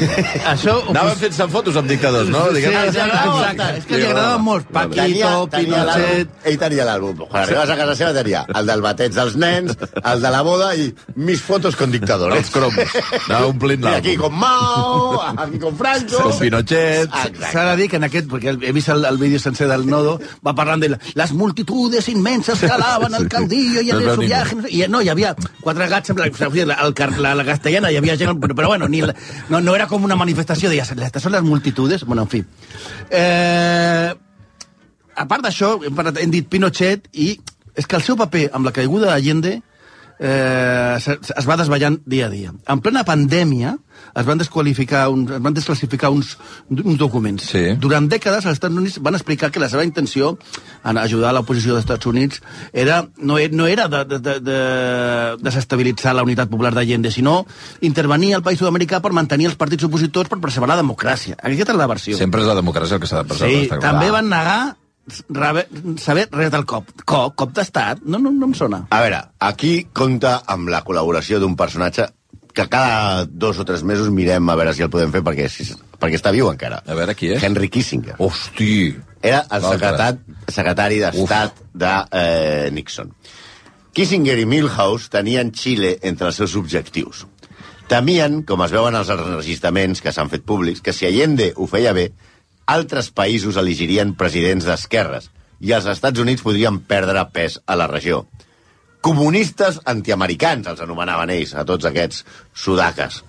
Això... 0.53 0.73
ho 0.82 0.89
Anàvem 0.91 1.12
pos- 1.13 1.19
fent-se 1.21 1.47
fotos 1.53 1.75
amb 1.77 1.88
dictadors, 1.89 2.29
no? 2.29 2.47
Sí, 2.49 2.56
Diguem, 2.56 2.71
sí, 2.91 2.99
ah, 2.99 3.21
exacte. 3.27 3.67
És 3.77 3.86
que 3.86 3.97
li 3.99 4.06
agradaven 4.08 4.41
molt. 4.41 4.67
Paquito, 4.73 5.03
l'àlbum- 5.03 5.49
Pinochet... 5.53 6.34
Ell 6.49 6.58
tenia 6.63 6.88
l'àlbum. 6.89 7.21
Quan 7.29 7.43
arribaves 7.43 7.69
a 7.69 7.77
casa 7.77 7.95
seva 7.99 8.13
tenia 8.17 8.41
el 8.53 8.65
del 8.71 8.82
bateig 8.82 9.13
dels 9.13 9.36
nens, 9.38 9.77
el 10.03 10.21
de 10.25 10.32
la 10.34 10.41
boda 10.41 10.71
i 10.75 10.89
mis 11.15 11.41
fotos 11.45 11.75
con 11.77 11.91
dictadores. 11.93 12.39
Els 12.39 12.49
cromos. 12.49 12.97
Anava 13.27 13.51
omplint 13.53 13.86
I 13.86 13.93
aquí 13.93 14.15
l'àlbum. 14.17 14.23
con 14.25 14.39
Mao, 14.39 15.21
aquí 15.38 15.60
con 15.60 15.77
Franco... 15.77 16.17
Con 16.23 16.39
Pinochet. 16.39 17.10
S'ha 17.51 17.67
de 17.71 17.77
dir 17.84 17.89
que 17.93 17.97
en 18.01 18.10
aquest, 18.10 18.27
perquè 18.32 18.58
he 18.58 18.73
vist 18.73 18.89
el, 18.89 19.06
el 19.06 19.17
vídeo 19.21 19.39
sencer 19.39 19.67
del 19.69 19.86
Nodo, 19.86 20.17
va 20.45 20.56
parlant 20.58 20.82
de 20.82 20.97
las 21.13 21.32
multitudes 21.34 22.10
inmenses 22.10 22.60
que 22.60 22.71
alaban 22.73 23.13
al 23.13 23.27
caudillo 23.29 23.82
viaje. 23.91 24.56
No, 24.56 24.63
sé, 24.63 24.72
I 24.74 24.88
no, 24.91 25.02
hi 25.04 25.10
havia 25.12 25.34
quatre 25.62 25.88
gats, 25.91 26.13
amb 26.13 26.22
la, 26.24 26.30
la, 26.30 26.78
el, 26.86 26.96
la, 27.26 27.34
la 27.39 27.46
castellana, 27.48 27.91
hi 27.91 28.00
havia 28.00 28.17
gent, 28.19 28.38
però, 28.41 28.58
però 28.58 28.72
bueno, 28.74 28.88
ni 28.88 29.02
la, 29.04 29.15
no, 29.50 29.62
no 29.62 29.76
era 29.76 29.88
com 29.91 30.06
una 30.08 30.17
manifestació, 30.19 30.72
deies, 30.72 30.91
aquestes 30.93 31.26
són 31.26 31.36
les 31.36 31.43
multitudes, 31.43 32.06
bueno, 32.08 32.28
en 32.28 32.32
fi. 32.32 32.43
Eh, 33.10 34.13
a 35.13 35.28
part 35.30 35.46
d'això, 35.46 35.76
hem, 35.84 36.02
hem 36.15 36.34
dit 36.34 36.48
Pinochet 36.50 37.10
i 37.13 37.34
és 37.76 37.88
que 37.89 37.98
el 37.98 38.06
seu 38.06 38.17
paper 38.17 38.48
amb 38.54 38.69
la 38.69 38.74
caiguda 38.76 39.10
d'Allende 39.10 39.60
eh, 40.24 41.16
es 41.38 41.48
va 41.48 41.58
desballant 41.60 42.00
dia 42.06 42.28
a 42.28 42.32
dia. 42.32 42.54
En 42.72 42.82
plena 42.84 43.04
pandèmia 43.08 43.76
es 44.16 44.26
van 44.26 44.40
desqualificar 44.40 45.08
uns, 45.12 45.32
es 45.36 45.42
van 45.44 45.56
desclassificar 45.56 46.12
uns, 46.14 46.38
uns 46.72 46.98
documents. 47.00 47.50
Sí. 47.52 47.64
Durant 47.82 48.08
dècades 48.10 48.48
els 48.48 48.58
Estats 48.58 48.76
Units 48.76 49.00
van 49.04 49.18
explicar 49.18 49.52
que 49.52 49.62
la 49.62 49.70
seva 49.72 49.84
intenció 49.84 50.38
en 50.88 51.00
ajudar 51.02 51.34
l'oposició 51.36 51.76
dels 51.76 51.84
Estats 51.84 52.08
Units 52.10 52.42
era, 52.72 53.02
no, 53.18 53.40
no 53.52 53.68
era 53.68 53.90
de, 53.92 54.04
de, 54.10 54.20
de, 54.20 54.38
de 54.44 54.60
desestabilitzar 55.44 56.16
la 56.16 56.24
unitat 56.24 56.52
popular 56.52 56.74
d'Allende, 56.76 57.12
sinó 57.12 57.42
intervenir 57.82 58.34
al 58.38 58.46
país 58.46 58.62
sud-americà 58.62 59.02
per 59.04 59.12
mantenir 59.18 59.52
els 59.52 59.60
partits 59.60 59.90
opositors 59.90 60.32
per 60.32 60.40
preservar 60.44 60.72
la 60.72 60.80
democràcia. 60.80 61.36
Aquesta 61.42 61.76
és 61.76 61.82
la 61.82 61.90
versió. 61.92 62.18
Sempre 62.20 62.46
és 62.46 62.48
la 62.48 62.58
democràcia 62.60 63.00
el 63.00 63.04
que 63.04 63.12
s'ha 63.12 63.24
de 63.24 63.34
preservar. 63.34 63.68
Sí, 63.68 63.84
també 63.84 64.10
van 64.14 64.32
negar 64.32 64.62
saber 66.00 66.28
res 66.32 66.52
del 66.52 66.66
cop. 66.66 66.89
Cop, 67.06 67.36
cop 67.36 67.54
d'estat? 67.56 68.04
No, 68.06 68.20
no, 68.20 68.32
no 68.32 68.50
em 68.50 68.58
sona. 68.58 68.86
A 68.89 69.02
veure, 69.04 69.22
aquí 69.39 69.88
compta 69.94 70.42
amb 70.48 70.72
la 70.72 70.84
col·laboració 70.86 71.42
d'un 71.44 71.58
personatge 71.60 72.08
que 72.54 72.68
cada 72.70 73.26
dos 73.26 73.58
o 73.60 73.66
tres 73.66 73.84
mesos 73.84 74.12
mirem 74.13 74.50
a 74.50 74.56
veure 74.56 74.76
si 74.78 74.86
el 74.86 74.92
podem 74.94 75.12
fer 75.12 75.24
perquè, 75.26 75.48
si, 75.50 75.66
perquè 76.00 76.20
està 76.20 76.32
viu 76.32 76.52
encara. 76.52 76.84
A 76.86 76.98
veure 76.98 77.16
qui 77.18 77.34
és. 77.34 77.44
Henry 77.44 77.70
Kissinger. 77.74 78.20
Hosti! 78.22 78.94
Era 79.24 79.42
el 79.56 79.63
secretat, 79.66 80.20
secretari 80.52 81.00
d'Estat 81.02 81.63
de 81.74 81.94
eh, 82.20 82.70
Nixon. 82.76 83.13
Kissinger 83.94 84.38
i 84.42 84.46
Milhouse 84.50 85.10
tenien 85.13 85.52
Xile 85.54 85.98
entre 86.02 86.30
els 86.30 86.38
seus 86.42 86.56
objectius. 86.60 87.26
Temien, 87.89 88.42
com 88.48 88.62
es 88.66 88.74
veuen 88.74 88.96
als 88.96 89.10
enregistraments 89.13 90.02
que 90.02 90.13
s'han 90.13 90.32
fet 90.32 90.46
públics, 90.48 90.82
que 90.82 90.94
si 90.96 91.08
Allende 91.10 91.52
ho 91.56 91.68
feia 91.70 91.94
bé, 91.94 92.12
altres 92.65 93.10
països 93.12 93.58
elegirien 93.60 94.13
presidents 94.15 94.65
d'esquerres 94.67 95.30
i 95.63 95.71
els 95.76 95.88
Estats 95.88 96.19
Units 96.19 96.43
podrien 96.43 96.80
perdre 96.80 97.23
pes 97.34 97.60
a 97.65 97.78
la 97.80 97.88
regió. 97.88 98.26
Comunistes 99.04 99.82
antiamericans, 99.86 100.67
els 100.67 100.82
anomenaven 100.84 101.32
ells, 101.34 101.54
a 101.56 101.65
tots 101.67 101.86
aquests 101.86 102.23
sudaques. 102.56 103.21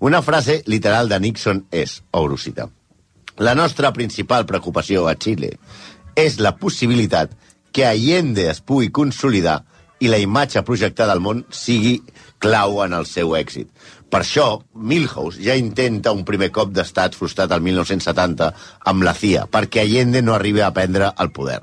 Una 0.00 0.22
frase 0.24 0.62
literal 0.66 1.08
de 1.08 1.18
Nixon 1.20 1.66
és, 1.70 2.00
obro 2.12 2.38
cita, 2.40 2.68
la 3.36 3.54
nostra 3.54 3.92
principal 3.92 4.46
preocupació 4.48 5.06
a 5.08 5.16
Xile 5.16 5.54
és 6.16 6.38
la 6.40 6.54
possibilitat 6.56 7.32
que 7.72 7.86
Allende 7.88 8.48
es 8.50 8.60
pugui 8.60 8.90
consolidar 8.92 9.62
i 10.02 10.10
la 10.12 10.20
imatge 10.20 10.60
projectada 10.66 11.14
al 11.16 11.22
món 11.24 11.44
sigui 11.48 12.00
clau 12.42 12.82
en 12.84 12.92
el 12.96 13.06
seu 13.06 13.36
èxit. 13.38 13.68
Per 14.12 14.20
això, 14.20 14.46
Milhouse 14.76 15.40
ja 15.40 15.54
intenta 15.56 16.12
un 16.12 16.26
primer 16.28 16.50
cop 16.52 16.72
d'estat 16.76 17.14
frustrat 17.16 17.52
al 17.54 17.62
1970 17.64 18.50
amb 18.92 19.06
la 19.06 19.14
CIA, 19.16 19.46
perquè 19.48 19.86
Allende 19.86 20.20
no 20.20 20.34
arribi 20.36 20.60
a 20.60 20.72
prendre 20.76 21.08
el 21.24 21.30
poder. 21.32 21.62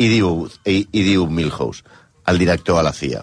I 0.00 0.08
diu, 0.08 0.46
i, 0.64 0.78
i 0.80 1.02
diu 1.04 1.26
Milhouse, 1.28 1.84
el 2.32 2.40
director 2.40 2.80
a 2.80 2.86
la 2.86 2.94
CIA, 2.96 3.20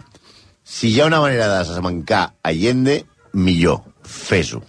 si 0.64 0.92
hi 0.94 1.02
ha 1.02 1.10
una 1.10 1.24
manera 1.26 1.50
de 1.50 1.58
desmancar 1.66 2.36
Allende, 2.46 3.02
millor, 3.34 3.82
fes-ho. 4.06 4.62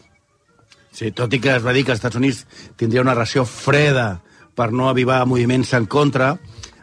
Sí, 0.95 1.11
tot 1.13 1.33
i 1.37 1.41
que 1.43 1.53
es 1.59 1.65
va 1.65 1.75
dir 1.77 1.85
que 1.85 1.93
els 1.93 2.01
Estats 2.01 2.17
Units 2.17 2.45
tindria 2.81 3.05
una 3.05 3.17
ració 3.19 3.45
freda 3.45 4.23
per 4.57 4.71
no 4.73 4.89
avivar 4.89 5.25
moviments 5.27 5.75
en 5.77 5.85
contra, 5.91 6.37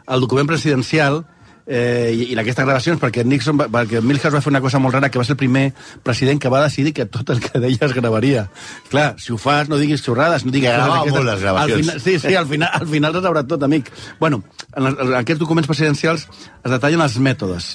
el 0.06 0.22
document 0.22 0.50
presidencial 0.50 1.24
eh, 1.66 2.10
i, 2.14 2.24
i 2.32 2.38
aquestes 2.38 2.64
gravacions, 2.64 2.98
perquè 3.02 3.24
Nixon, 3.24 3.58
va, 3.60 3.68
perquè 3.70 4.00
Milhouse 4.02 4.32
va 4.34 4.40
fer 4.44 4.50
una 4.52 4.60
cosa 4.64 4.80
molt 4.82 4.94
rara, 4.96 5.10
que 5.10 5.20
va 5.20 5.24
ser 5.24 5.36
el 5.36 5.40
primer 5.42 5.72
president 6.02 6.40
que 6.42 6.50
va 6.52 6.62
decidir 6.64 6.92
que 6.96 7.06
tot 7.06 7.30
el 7.30 7.40
que 7.44 7.60
deia 7.62 7.86
es 7.86 7.94
gravaria. 7.94 8.48
Clar, 8.90 9.14
si 9.18 9.32
ho 9.32 9.38
fas, 9.38 9.68
no 9.68 9.78
diguis 9.78 10.02
xorrades, 10.02 10.44
no 10.44 10.50
diguis... 10.54 10.70
Que 10.70 10.76
gravava 10.76 11.00
coses 11.04 11.14
molt 11.18 11.30
les 11.30 11.40
gravacions. 11.46 11.78
Al 11.78 11.84
final, 11.84 12.00
sí, 12.00 12.18
sí, 12.18 12.34
al 12.34 12.46
final, 12.50 12.70
al 12.80 12.88
final 12.88 13.16
es 13.16 13.22
sabrà 13.28 13.44
tot, 13.46 13.62
amic. 13.68 13.92
Bueno, 14.20 14.42
en, 14.74 14.84
les- 14.88 14.98
en 15.06 15.14
aquests 15.22 15.40
documents 15.44 15.66
presidencials 15.70 16.28
es 16.28 16.70
detallen 16.70 17.00
els 17.04 17.18
mètodes 17.18 17.72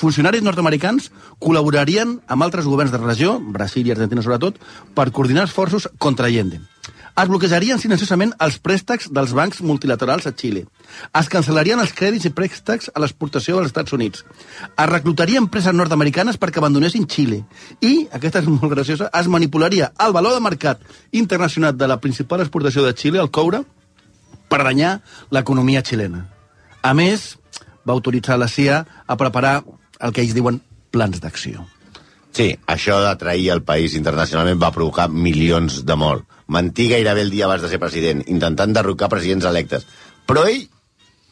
funcionaris 0.00 0.40
nord-americans 0.40 1.10
col·laborarien 1.44 2.14
amb 2.32 2.44
altres 2.46 2.64
governs 2.64 2.88
de 2.94 2.96
regió, 3.02 3.34
Brasil 3.52 3.84
i 3.84 3.92
Argentina 3.92 4.22
sobretot, 4.24 4.56
per 4.96 5.10
coordinar 5.12 5.44
esforços 5.44 5.90
contra 6.00 6.24
Allende. 6.30 6.62
Es 7.18 7.28
bloquejarien 7.28 7.80
silenciosament 7.82 8.32
els 8.44 8.58
préstecs 8.62 9.08
dels 9.10 9.32
bancs 9.36 9.60
multilaterals 9.66 10.28
a 10.28 10.32
Xile. 10.36 10.64
Es 11.18 11.30
cancel·larien 11.32 11.80
els 11.82 11.92
crèdits 11.96 12.28
i 12.28 12.34
préstecs 12.34 12.90
a 12.94 13.02
l'exportació 13.02 13.58
dels 13.58 13.72
Estats 13.72 13.96
Units. 13.96 14.24
Es 14.70 14.90
reclutarien 14.90 15.44
empreses 15.44 15.74
nord-americanes 15.74 16.38
perquè 16.40 16.62
abandonessin 16.62 17.08
Xile. 17.10 17.42
I, 17.80 18.06
aquesta 18.12 18.44
és 18.44 18.48
molt 18.50 18.72
graciosa, 18.72 19.10
es 19.10 19.28
manipularia 19.28 19.90
el 20.06 20.14
valor 20.16 20.36
de 20.36 20.44
mercat 20.46 20.86
internacional 21.12 21.76
de 21.76 21.90
la 21.90 22.00
principal 22.00 22.44
exportació 22.44 22.86
de 22.86 22.94
Xile, 22.94 23.20
el 23.20 23.30
coure, 23.34 23.64
per 24.50 24.62
danyar 24.66 24.98
l'economia 25.30 25.82
xilena. 25.86 26.24
A 26.82 26.94
més, 26.96 27.36
va 27.86 27.94
autoritzar 27.94 28.38
la 28.38 28.48
CIA 28.48 28.84
a 29.06 29.16
preparar 29.20 29.60
el 30.00 30.14
que 30.14 30.24
ells 30.24 30.34
diuen 30.34 30.60
plans 30.90 31.20
d'acció. 31.22 31.66
Sí, 32.34 32.52
això 32.70 33.00
d'atrair 33.02 33.50
el 33.54 33.62
país 33.66 33.96
internacionalment 33.98 34.60
va 34.62 34.74
provocar 34.74 35.08
milions 35.10 35.80
de 35.86 35.96
morts. 35.98 36.26
Mentir 36.50 36.88
gairebé 36.90 37.22
el 37.22 37.30
dia 37.30 37.46
abans 37.46 37.62
de 37.62 37.70
ser 37.70 37.78
president, 37.78 38.24
intentant 38.26 38.74
derrocar 38.74 39.08
presidents 39.12 39.46
electes. 39.46 39.86
Però 40.26 40.44
ell, 40.50 40.64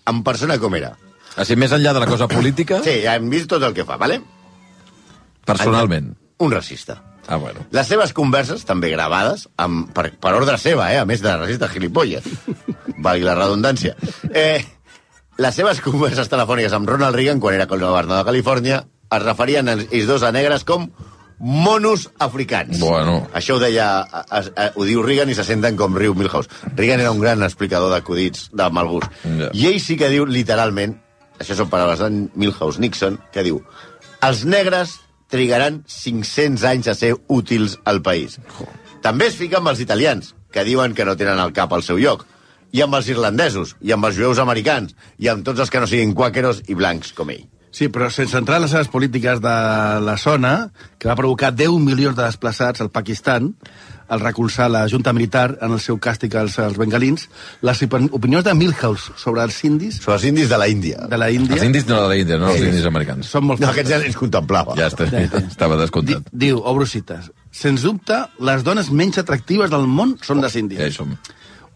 en 0.08 0.22
persona 0.26 0.58
com 0.62 0.76
era? 0.78 0.94
Així, 1.38 1.56
més 1.58 1.74
enllà 1.74 1.92
de 1.94 2.02
la 2.02 2.08
cosa 2.10 2.26
política, 2.30 2.80
Sí, 2.86 3.00
ja 3.04 3.16
hem 3.18 3.28
vist 3.30 3.50
tot 3.50 3.62
el 3.62 3.74
que 3.74 3.86
fa, 3.88 3.98
vale? 4.00 4.20
personalment. 5.48 6.14
Un 6.38 6.50
racista. 6.52 7.02
Ah, 7.26 7.36
bueno. 7.36 7.60
Les 7.72 7.86
seves 7.88 8.12
converses, 8.16 8.64
també 8.64 8.90
gravades, 8.92 9.48
amb, 9.60 9.90
per, 9.96 10.10
per 10.20 10.32
ordre 10.36 10.56
seva, 10.60 10.90
eh? 10.92 10.98
a 11.00 11.06
més 11.08 11.20
de 11.24 11.34
racista 11.36 11.68
gilipolles, 11.72 12.24
valgui 13.04 13.26
la 13.26 13.34
redundància. 13.36 13.94
Eh, 14.32 14.60
les 15.38 15.54
seves 15.54 15.80
converses 15.84 16.28
telefòniques 16.28 16.72
amb 16.76 16.88
Ronald 16.88 17.16
Reagan, 17.16 17.40
quan 17.40 17.56
era 17.56 17.68
governador 17.68 18.22
de 18.22 18.28
Califòrnia, 18.30 18.82
es 19.08 19.22
referien 19.24 19.68
els 19.72 19.88
ells 19.90 20.08
dos 20.08 20.24
a 20.24 20.32
negres 20.32 20.64
com 20.68 20.88
monos 21.38 22.08
africans. 22.18 22.78
Bueno. 22.80 23.20
Això 23.36 23.56
ho 23.56 23.62
deia, 23.62 23.88
a, 24.02 24.22
a, 24.26 24.40
a, 24.42 24.70
ho 24.74 24.86
diu 24.86 25.02
Reagan 25.04 25.30
i 25.30 25.36
se 25.38 25.46
senten 25.46 25.76
com 25.78 25.96
riu 25.96 26.16
Milhouse. 26.18 26.50
Reagan 26.74 27.02
era 27.04 27.12
un 27.14 27.20
gran 27.22 27.42
explicador 27.46 27.92
d'acudits 27.94 28.48
de 28.52 28.70
mal 28.74 28.90
gust. 28.90 29.12
Ja. 29.24 29.50
I 29.52 29.68
ell 29.72 29.78
sí 29.82 29.98
que 30.00 30.10
diu 30.12 30.26
literalment, 30.26 30.96
això 31.38 31.56
són 31.58 31.70
paraules 31.70 32.02
de 32.02 32.10
Milhouse 32.34 32.82
Nixon, 32.82 33.20
que 33.34 33.46
diu 33.46 33.62
els 34.26 34.42
negres 34.44 34.96
trigaran 35.30 35.82
500 35.86 36.64
anys 36.64 36.88
a 36.88 36.96
ser 36.98 37.12
útils 37.28 37.78
al 37.84 38.02
país. 38.02 38.38
També 39.04 39.28
es 39.28 39.36
fica 39.38 39.60
amb 39.60 39.70
els 39.70 39.82
italians, 39.84 40.34
que 40.50 40.64
diuen 40.66 40.96
que 40.96 41.04
no 41.04 41.16
tenen 41.16 41.38
el 41.38 41.54
cap 41.54 41.72
al 41.72 41.84
seu 41.86 42.00
lloc, 42.00 42.24
i 42.72 42.82
amb 42.84 42.96
els 42.98 43.08
irlandesos, 43.08 43.76
i 43.80 43.92
amb 43.94 44.08
els 44.08 44.16
jueus 44.18 44.40
americans, 44.42 44.96
i 45.18 45.30
amb 45.30 45.44
tots 45.44 45.60
els 45.62 45.70
que 45.70 45.80
no 45.80 45.88
siguin 45.88 46.16
quàqueros 46.16 46.64
i 46.68 46.76
blancs 46.76 47.14
com 47.16 47.30
ell. 47.32 47.46
Sí, 47.78 47.86
però 47.94 48.08
sense 48.10 48.34
entrar 48.40 48.56
en 48.58 48.64
les 48.64 48.72
seves 48.74 48.88
polítiques 48.90 49.38
de 49.44 49.50
la 50.02 50.16
zona, 50.18 50.70
que 50.98 51.06
va 51.06 51.14
provocar 51.18 51.52
10 51.54 51.76
milions 51.84 52.16
de 52.18 52.24
desplaçats 52.26 52.80
al 52.82 52.88
Pakistan, 52.90 53.52
al 54.08 54.22
recolzar 54.24 54.70
la 54.72 54.80
junta 54.88 55.12
militar 55.12 55.58
en 55.60 55.74
el 55.76 55.80
seu 55.84 55.98
càstig 56.00 56.32
als, 56.40 56.56
als 56.64 56.78
bengalins, 56.80 57.26
les 57.62 57.82
opi- 57.84 58.08
opinions 58.16 58.42
de 58.46 58.54
Milhouse 58.56 59.12
sobre 59.20 59.44
els 59.44 59.58
indis 59.68 59.98
Són 60.00 60.14
els 60.16 60.24
indis 60.30 60.48
de 60.48 60.58
la 60.58 60.66
Índia. 60.72 61.04
de 61.12 61.18
la 61.20 61.28
Índia 61.30 61.54
Els 61.58 61.66
indis 61.68 61.86
no 61.86 62.00
de 62.08 62.14
l'Índia, 62.16 62.38
no 62.40 62.48
els 62.50 62.58
Sí. 62.58 62.66
indis 62.72 62.86
americans. 62.88 63.26
són 63.28 63.44
molt... 63.44 63.60
No, 63.60 63.68
aquests 63.68 63.90
ja 63.92 63.96
els 64.00 64.16
contemplava. 64.16 64.74
Ja 64.80 64.88
està, 64.88 65.04
estava 65.44 65.76
Di, 65.76 65.82
descomptat. 65.84 66.32
diu, 66.32 66.58
obro 66.64 66.86
cites, 66.86 67.30
sens 67.52 67.82
dubte, 67.84 68.16
les 68.40 68.64
dones 68.64 68.90
menys 68.90 69.18
atractives 69.22 69.70
del 69.70 69.86
món 69.86 70.16
són 70.24 70.40
les 70.40 70.56
índies. 70.56 70.80
Ja 70.80 70.88
hi 70.88 70.92
som. 70.96 71.12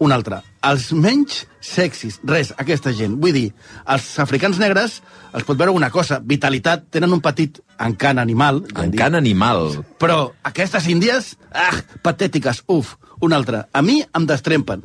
Un 0.03 0.11
altre. 0.11 0.41
Els 0.67 0.88
menys 0.99 1.45
sexis, 1.62 2.19
res, 2.27 2.51
aquesta 2.59 2.91
gent. 2.97 3.15
Vull 3.23 3.35
dir, 3.37 3.49
els 3.95 4.07
africans 4.23 4.59
negres 4.59 4.97
els 5.33 5.47
pot 5.47 5.59
veure 5.59 5.75
una 5.75 5.93
cosa, 5.95 6.19
vitalitat, 6.19 6.88
tenen 6.93 7.15
un 7.15 7.23
petit 7.23 7.61
encant 7.83 8.19
animal. 8.19 8.62
Encant 8.83 9.17
animal. 9.19 9.71
Però 10.03 10.33
aquestes 10.49 10.88
índies, 10.91 11.37
ah, 11.55 11.77
patètiques, 12.03 12.65
uf. 12.67 12.97
Un 13.23 13.33
altre. 13.37 13.62
A 13.71 13.83
mi 13.87 14.01
em 14.03 14.27
destrempen. 14.27 14.83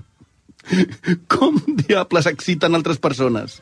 Com 1.34 1.58
diables 1.88 2.30
exciten 2.30 2.78
altres 2.78 3.02
persones? 3.02 3.62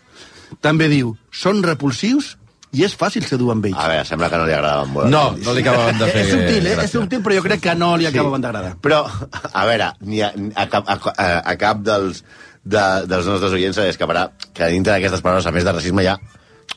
També 0.62 0.90
diu, 0.92 1.16
són 1.32 1.64
repulsius 1.64 2.36
i 2.76 2.84
és 2.88 2.96
fàcil 3.00 3.26
seduir 3.28 3.54
amb 3.56 3.68
ells. 3.70 3.78
A 3.80 3.88
veure, 3.92 4.06
sembla 4.08 4.30
que 4.32 4.40
no 4.40 4.48
li 4.48 4.56
agradaven 4.56 4.94
molt. 4.94 5.12
No, 5.12 5.24
no 5.42 5.54
li 5.56 5.64
acabaven 5.64 6.00
de 6.02 6.10
fer... 6.12 6.24
és 6.26 6.32
subtil, 6.34 6.70
eh? 6.72 6.78
És 6.84 6.96
subtil, 6.96 7.22
però 7.26 7.38
jo 7.38 7.46
crec 7.46 7.64
que 7.64 7.76
no 7.80 7.94
li 8.00 8.10
acabaven 8.10 8.44
d'agradar. 8.44 8.74
Però, 8.84 9.04
a 9.52 9.66
veure, 9.70 9.92
ni 10.10 10.24
a, 10.26 10.32
a, 10.34 10.68
cap, 10.72 10.90
a, 10.92 10.98
a, 11.16 11.30
a 11.54 11.56
cap 11.62 11.86
dels, 11.86 12.24
de, 12.64 12.86
dels 13.12 13.30
nostres 13.32 13.56
oients 13.56 13.80
se 13.80 13.88
escaparà 13.94 14.28
que 14.52 14.70
dintre 14.74 14.96
d'aquestes 14.96 15.24
paraules, 15.26 15.48
a 15.48 15.56
més 15.56 15.68
de 15.68 15.76
racisme, 15.78 16.04
hi 16.04 16.12
ha 16.12 16.20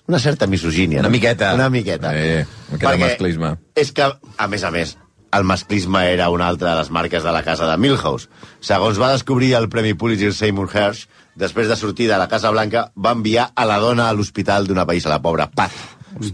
una 0.09 0.23
certa 0.23 0.47
misogínia. 0.47 1.01
Una 1.01 1.09
no? 1.09 1.17
miqueta. 1.17 1.53
Una 1.59 1.69
miqueta. 1.73 2.15
Eh, 2.15 2.47
una 2.69 2.79
miqueta 2.79 2.95
de 2.95 3.05
masclisme. 3.05 3.53
És 3.77 3.93
que, 3.93 4.09
a 4.09 4.49
més 4.49 4.65
a 4.65 4.73
més, 4.75 4.97
el 5.33 5.45
masclisme 5.45 6.07
era 6.13 6.31
una 6.31 6.49
altra 6.49 6.73
de 6.73 6.83
les 6.83 6.91
marques 6.91 7.23
de 7.25 7.33
la 7.33 7.43
casa 7.45 7.69
de 7.69 7.77
Milhouse. 7.77 8.29
Segons 8.65 9.01
va 9.01 9.13
descobrir 9.13 9.55
el 9.59 9.69
Premi 9.69 9.95
Pulitzer 9.95 10.33
Seymour 10.33 10.71
Hersh, 10.73 11.07
després 11.39 11.71
de 11.71 11.77
sortir 11.79 12.09
de 12.11 12.19
la 12.19 12.29
Casa 12.29 12.51
Blanca, 12.51 12.89
va 12.97 13.15
enviar 13.15 13.53
a 13.55 13.65
la 13.69 13.79
dona 13.79 14.09
a 14.09 14.17
l'hospital 14.17 14.67
d'una 14.67 14.87
país, 14.87 15.07
a 15.07 15.15
la 15.15 15.23
pobra 15.23 15.49
Pat. 15.51 15.73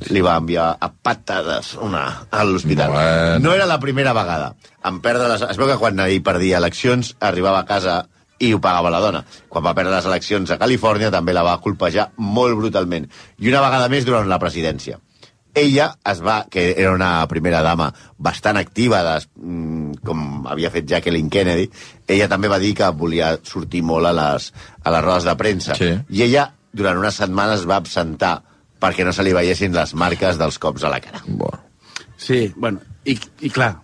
Li 0.09 0.23
va 0.25 0.39
enviar 0.41 0.71
a 0.81 0.89
patades 0.89 1.75
una 1.83 2.05
a 2.31 2.45
l'hospital. 2.47 2.95
Bueno. 2.95 3.39
No 3.45 3.53
era 3.53 3.67
la 3.69 3.81
primera 3.83 4.15
vegada. 4.17 4.55
En 4.85 5.03
perdre 5.05 5.29
les... 5.29 5.45
Es 5.51 5.61
veu 5.61 5.69
que 5.69 5.79
quan 5.81 6.01
ell 6.07 6.23
perdia 6.25 6.61
eleccions, 6.63 7.15
arribava 7.21 7.61
a 7.61 7.69
casa 7.69 7.99
i 8.41 8.53
ho 8.55 8.61
pagava 8.63 8.91
la 8.91 9.03
dona. 9.03 9.25
Quan 9.49 9.65
va 9.67 9.75
perdre 9.77 9.95
les 9.95 10.09
eleccions 10.09 10.51
a 10.51 10.59
Califòrnia, 10.61 11.13
també 11.13 11.35
la 11.37 11.45
va 11.47 11.59
colpejar 11.65 12.11
molt 12.17 12.57
brutalment. 12.59 13.11
I 13.39 13.53
una 13.53 13.63
vegada 13.65 13.91
més 13.93 14.07
durant 14.09 14.31
la 14.31 14.41
presidència. 14.43 14.99
Ella 15.55 15.93
es 16.11 16.21
va, 16.25 16.41
que 16.51 16.73
era 16.73 16.95
una 16.97 17.29
primera 17.31 17.61
dama 17.63 17.93
bastant 18.19 18.59
activa, 18.59 19.05
des, 19.07 19.29
mm, 19.37 19.74
com 20.05 20.47
havia 20.51 20.73
fet 20.75 20.89
Jacqueline 20.91 21.31
Kennedy, 21.33 21.69
ella 22.09 22.29
també 22.31 22.51
va 22.51 22.61
dir 22.63 22.75
que 22.79 22.91
volia 22.97 23.35
sortir 23.43 23.85
molt 23.87 24.11
a 24.11 24.15
les, 24.17 24.51
a 24.83 24.95
les 24.95 25.05
rodes 25.05 25.29
de 25.29 25.37
premsa. 25.41 25.77
Sí. 25.79 25.93
I 26.11 26.27
ella, 26.27 26.49
durant 26.73 26.99
unes 27.01 27.21
setmanes, 27.23 27.69
va 27.69 27.79
absentar 27.83 28.39
perquè 28.81 29.07
no 29.07 29.15
se 29.17 29.25
li 29.25 29.33
veiessin 29.37 29.77
les 29.77 29.95
marques 29.97 30.41
dels 30.41 30.59
cops 30.61 30.85
a 30.85 30.93
la 30.93 31.01
cara. 31.05 31.23
Bueno. 31.27 31.63
Sí, 32.17 32.47
bueno, 32.57 32.81
i, 33.05 33.17
i 33.45 33.51
clar, 33.53 33.75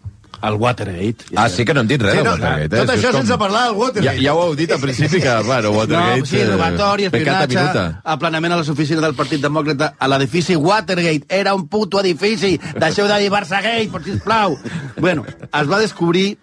el 0.42 0.54
Watergate... 0.54 1.24
Ah, 1.36 1.48
sí 1.48 1.64
que 1.64 1.74
no 1.74 1.80
hem 1.82 1.88
dit 1.90 2.00
res 2.02 2.12
Sí, 2.12 2.18
del 2.18 2.24
no, 2.26 2.32
Watergate. 2.32 2.76
eh? 2.76 2.80
tot 2.80 2.92
això 2.94 3.10
com- 3.12 3.20
sense 3.20 3.36
parlar 3.38 3.64
del 3.66 3.74
Ja, 3.74 3.80
Watergate. 3.80 4.22
ja 4.24 4.34
ho 4.34 4.42
heu 4.46 4.54
dit 4.56 4.70
al 4.72 4.80
principi 4.80 5.20
que, 5.20 5.34
bueno, 5.50 5.70
Watergate... 5.76 6.20
No, 6.20 6.26
sí, 6.26 6.44
robatori, 6.44 7.04
eh, 7.04 7.10
pecata 7.10 7.44
espionatge, 7.44 7.84
aplanament 8.04 8.52
a 8.54 8.60
les 8.62 8.68
oficines 8.72 9.02
del 9.04 9.14
Partit 9.14 9.42
Demòcrata, 9.44 9.94
a 9.98 10.08
l'edifici 10.08 10.56
Watergate. 10.56 11.26
Era 11.28 11.54
un 11.54 11.66
puto 11.68 12.00
edifici. 12.00 12.54
Deixeu 12.78 13.06
de 13.10 13.18
dir 13.20 13.30
Barçagate, 13.30 13.88
per 13.92 14.02
sisplau. 14.04 14.58
Bueno, 14.98 15.24
es 15.52 15.68
va 15.70 15.78
descobrir 15.82 16.38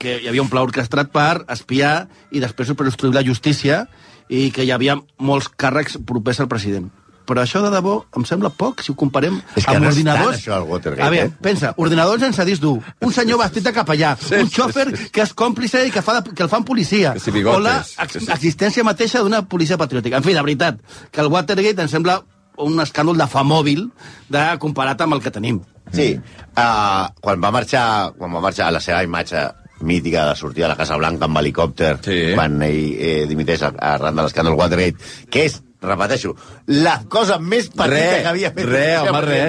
que 0.00 0.18
hi 0.22 0.28
havia 0.30 0.42
un 0.42 0.48
pla 0.48 0.62
orquestrat 0.64 1.10
per 1.12 1.44
espiar 1.52 2.06
i 2.32 2.40
després 2.40 2.70
per 2.76 2.86
obstruir 2.88 3.12
la 3.14 3.24
justícia 3.26 3.82
i 4.30 4.50
que 4.54 4.64
hi 4.64 4.70
havia 4.72 4.94
molts 5.18 5.48
càrrecs 5.58 5.98
propers 6.06 6.40
al 6.40 6.48
president. 6.48 6.88
Però 7.30 7.44
això 7.44 7.60
de 7.62 7.70
debò 7.70 7.92
em 8.18 8.24
sembla 8.26 8.50
poc 8.50 8.80
si 8.82 8.90
ho 8.90 8.96
comparem 8.98 9.36
És 9.54 9.62
que 9.64 9.70
amb 9.76 9.84
no 9.84 9.90
és 9.92 9.94
tant, 9.94 10.08
ordinadors. 10.10 10.36
això, 10.40 10.56
el 10.56 10.64
Watergate, 10.66 11.06
A 11.06 11.10
veure, 11.14 11.28
eh? 11.30 11.36
pensa, 11.40 11.70
ordinadors 11.78 12.20
sense 12.24 12.44
disc 12.48 12.60
dur, 12.64 12.80
un 13.06 13.12
senyor 13.14 13.38
vestit 13.38 13.62
de 13.68 13.72
capellà, 13.76 14.16
un 14.40 14.50
xòfer 14.50 14.88
que 15.14 15.22
és 15.22 15.32
còmplice 15.38 15.84
i 15.86 15.92
que, 15.94 16.02
fa 16.02 16.18
de, 16.20 16.34
que 16.34 16.42
el 16.42 16.48
fan 16.50 16.64
policia, 16.66 17.14
bigotes. 17.32 17.56
o 17.56 17.60
la 17.62 17.76
ex 18.02 18.16
existència 18.34 18.82
mateixa 18.82 19.22
d'una 19.22 19.44
policia 19.46 19.78
patriòtica. 19.78 20.16
En 20.18 20.26
fi, 20.26 20.34
de 20.34 20.42
veritat, 20.42 20.80
que 21.12 21.20
el 21.22 21.28
Watergate 21.30 21.82
em 21.86 21.88
sembla 21.88 22.18
un 22.58 22.74
escàndol 22.82 23.16
de 23.16 23.26
fa 23.30 23.44
mòbil 23.46 23.86
de 24.28 24.42
comparat 24.58 25.00
amb 25.00 25.14
el 25.14 25.22
que 25.22 25.30
tenim. 25.30 25.60
Sí, 25.92 26.12
uh, 26.58 27.06
quan 27.20 27.40
va 27.40 27.50
marxar 27.54 28.12
quan 28.18 28.34
va 28.34 28.40
marxar 28.42 28.66
a 28.68 28.74
la 28.74 28.80
seva 28.82 29.02
imatge 29.06 29.46
mítica 29.80 30.26
de 30.28 30.34
sortir 30.36 30.64
a 30.66 30.68
la 30.68 30.76
Casa 30.76 30.96
Blanca 31.00 31.24
amb 31.24 31.38
helicòpter 31.40 31.94
Sí. 32.04 32.18
quan 32.34 32.60
ell 32.62 32.94
eh, 32.98 33.24
dimiteix 33.26 33.62
a- 33.62 33.72
arran 33.94 34.14
de 34.14 34.22
l'escàndol 34.26 34.58
Watergate, 34.58 34.98
que 35.30 35.46
és, 35.46 35.62
repeteixo, 35.82 36.34
la 36.66 36.98
cosa 37.08 37.38
més 37.38 37.68
petita 37.70 37.86
Re, 37.88 38.22
que 38.22 38.28
havia 38.34 38.50
fet. 38.52 38.64
re, 38.68 38.86
home, 38.98 39.20
re. 39.26 39.42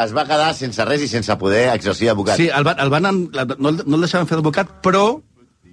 Es 0.00 0.12
va 0.16 0.24
quedar 0.24 0.52
sense 0.56 0.84
res 0.88 1.02
i 1.04 1.08
sense 1.08 1.34
poder 1.36 1.68
exercir 1.74 2.06
d'advocat. 2.08 2.36
Sí, 2.40 2.48
el 2.48 2.64
van, 2.64 2.78
el 2.80 2.88
van, 2.90 3.02
no, 3.10 3.68
el- 3.68 3.82
no 3.86 3.96
el 3.98 4.00
deixaven 4.06 4.26
fer 4.30 4.38
advocat, 4.38 4.70
però 4.82 5.20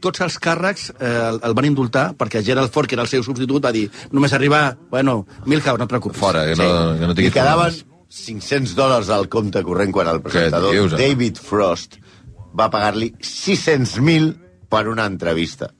tots 0.03 0.21
els 0.21 0.35
càrrecs 0.37 0.89
eh, 0.99 1.07
el, 1.31 1.39
el 1.47 1.53
van 1.57 1.65
indultar 1.65 2.11
perquè 2.17 2.43
Gerald 2.45 2.69
Ford, 2.73 2.85
que 2.89 2.93
era 2.97 3.01
el 3.05 3.09
seu 3.09 3.23
substitut, 3.23 3.63
va 3.63 3.71
dir 3.73 3.87
només 4.11 4.33
arribar, 4.33 4.75
bueno, 4.91 5.25
Milhouse, 5.45 5.77
no 5.79 5.85
et 5.87 5.89
preocupis. 5.89 6.19
Fora, 6.19 6.43
que 6.45 6.55
no, 6.59 6.67
que 6.99 7.07
no 7.07 7.13
I 7.13 7.15
tinguis 7.21 7.33
quedaven 7.33 7.71
problemes. 7.71 7.85
500 8.09 8.75
dòlars 8.77 9.09
al 9.11 9.25
compte 9.27 9.63
corrent 9.63 9.91
quan 9.91 10.07
el 10.07 10.21
presentador 10.21 10.71
dius? 10.75 10.93
David 10.99 11.39
Frost 11.43 11.97
va 12.57 12.69
pagar-li 12.71 13.09
600.000 13.21 14.33
per 14.69 14.87
una 14.87 15.05
entrevista. 15.09 15.71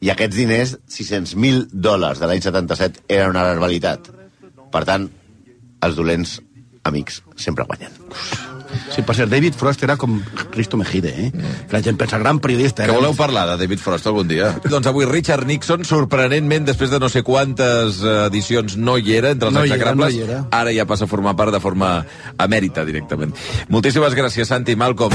I 0.00 0.10
aquests 0.10 0.36
diners, 0.36 0.78
600.000 0.90 1.68
dòlars 1.72 2.18
de 2.20 2.26
l'any 2.26 2.42
77, 2.42 3.04
eren 3.08 3.30
una 3.30 3.42
barbaritat. 3.52 4.10
Per 4.72 4.84
tant, 4.84 5.08
els 5.84 5.96
dolents 5.96 6.40
amics 6.84 7.22
sempre 7.36 7.64
guanyen. 7.64 7.92
Sí, 8.90 9.02
per 9.06 9.14
cert, 9.14 9.30
David 9.30 9.54
Frost 9.54 9.82
era 9.86 9.94
com 9.96 10.16
Cristo 10.50 10.76
Mejide, 10.76 11.12
eh? 11.14 11.28
Mm. 11.32 11.52
Que 11.70 11.76
la 11.76 11.82
gent 11.82 11.96
pensa, 11.96 12.18
gran 12.18 12.40
periodista. 12.42 12.82
Que 12.82 12.90
era- 12.90 12.98
voleu 12.98 13.14
parlar 13.14 13.46
de 13.52 13.56
David 13.62 13.78
Frost 13.78 14.06
algun 14.10 14.26
dia? 14.28 14.50
doncs 14.68 14.86
avui 14.90 15.06
Richard 15.06 15.46
Nixon, 15.46 15.84
sorprenentment, 15.84 16.66
després 16.66 16.90
de 16.90 16.98
no 16.98 17.08
sé 17.08 17.22
quantes 17.22 18.02
eh, 18.02 18.26
edicions, 18.26 18.76
no 18.76 18.98
hi 18.98 19.14
era 19.14 19.30
entre 19.30 19.48
els 19.48 19.54
No 19.54 19.62
era, 19.64 19.74
execrables. 19.74 20.16
no 20.16 20.24
era. 20.24 20.44
Ara 20.50 20.72
ja 20.74 20.84
passa 20.86 21.04
a 21.04 21.06
formar 21.08 21.36
part 21.36 21.52
de 21.54 21.60
forma 21.60 22.04
emèrita, 22.36 22.84
directament. 22.84 23.32
Moltíssimes 23.68 24.12
gràcies, 24.14 24.44
Santi. 24.50 24.74
Malcolm. 24.76 25.14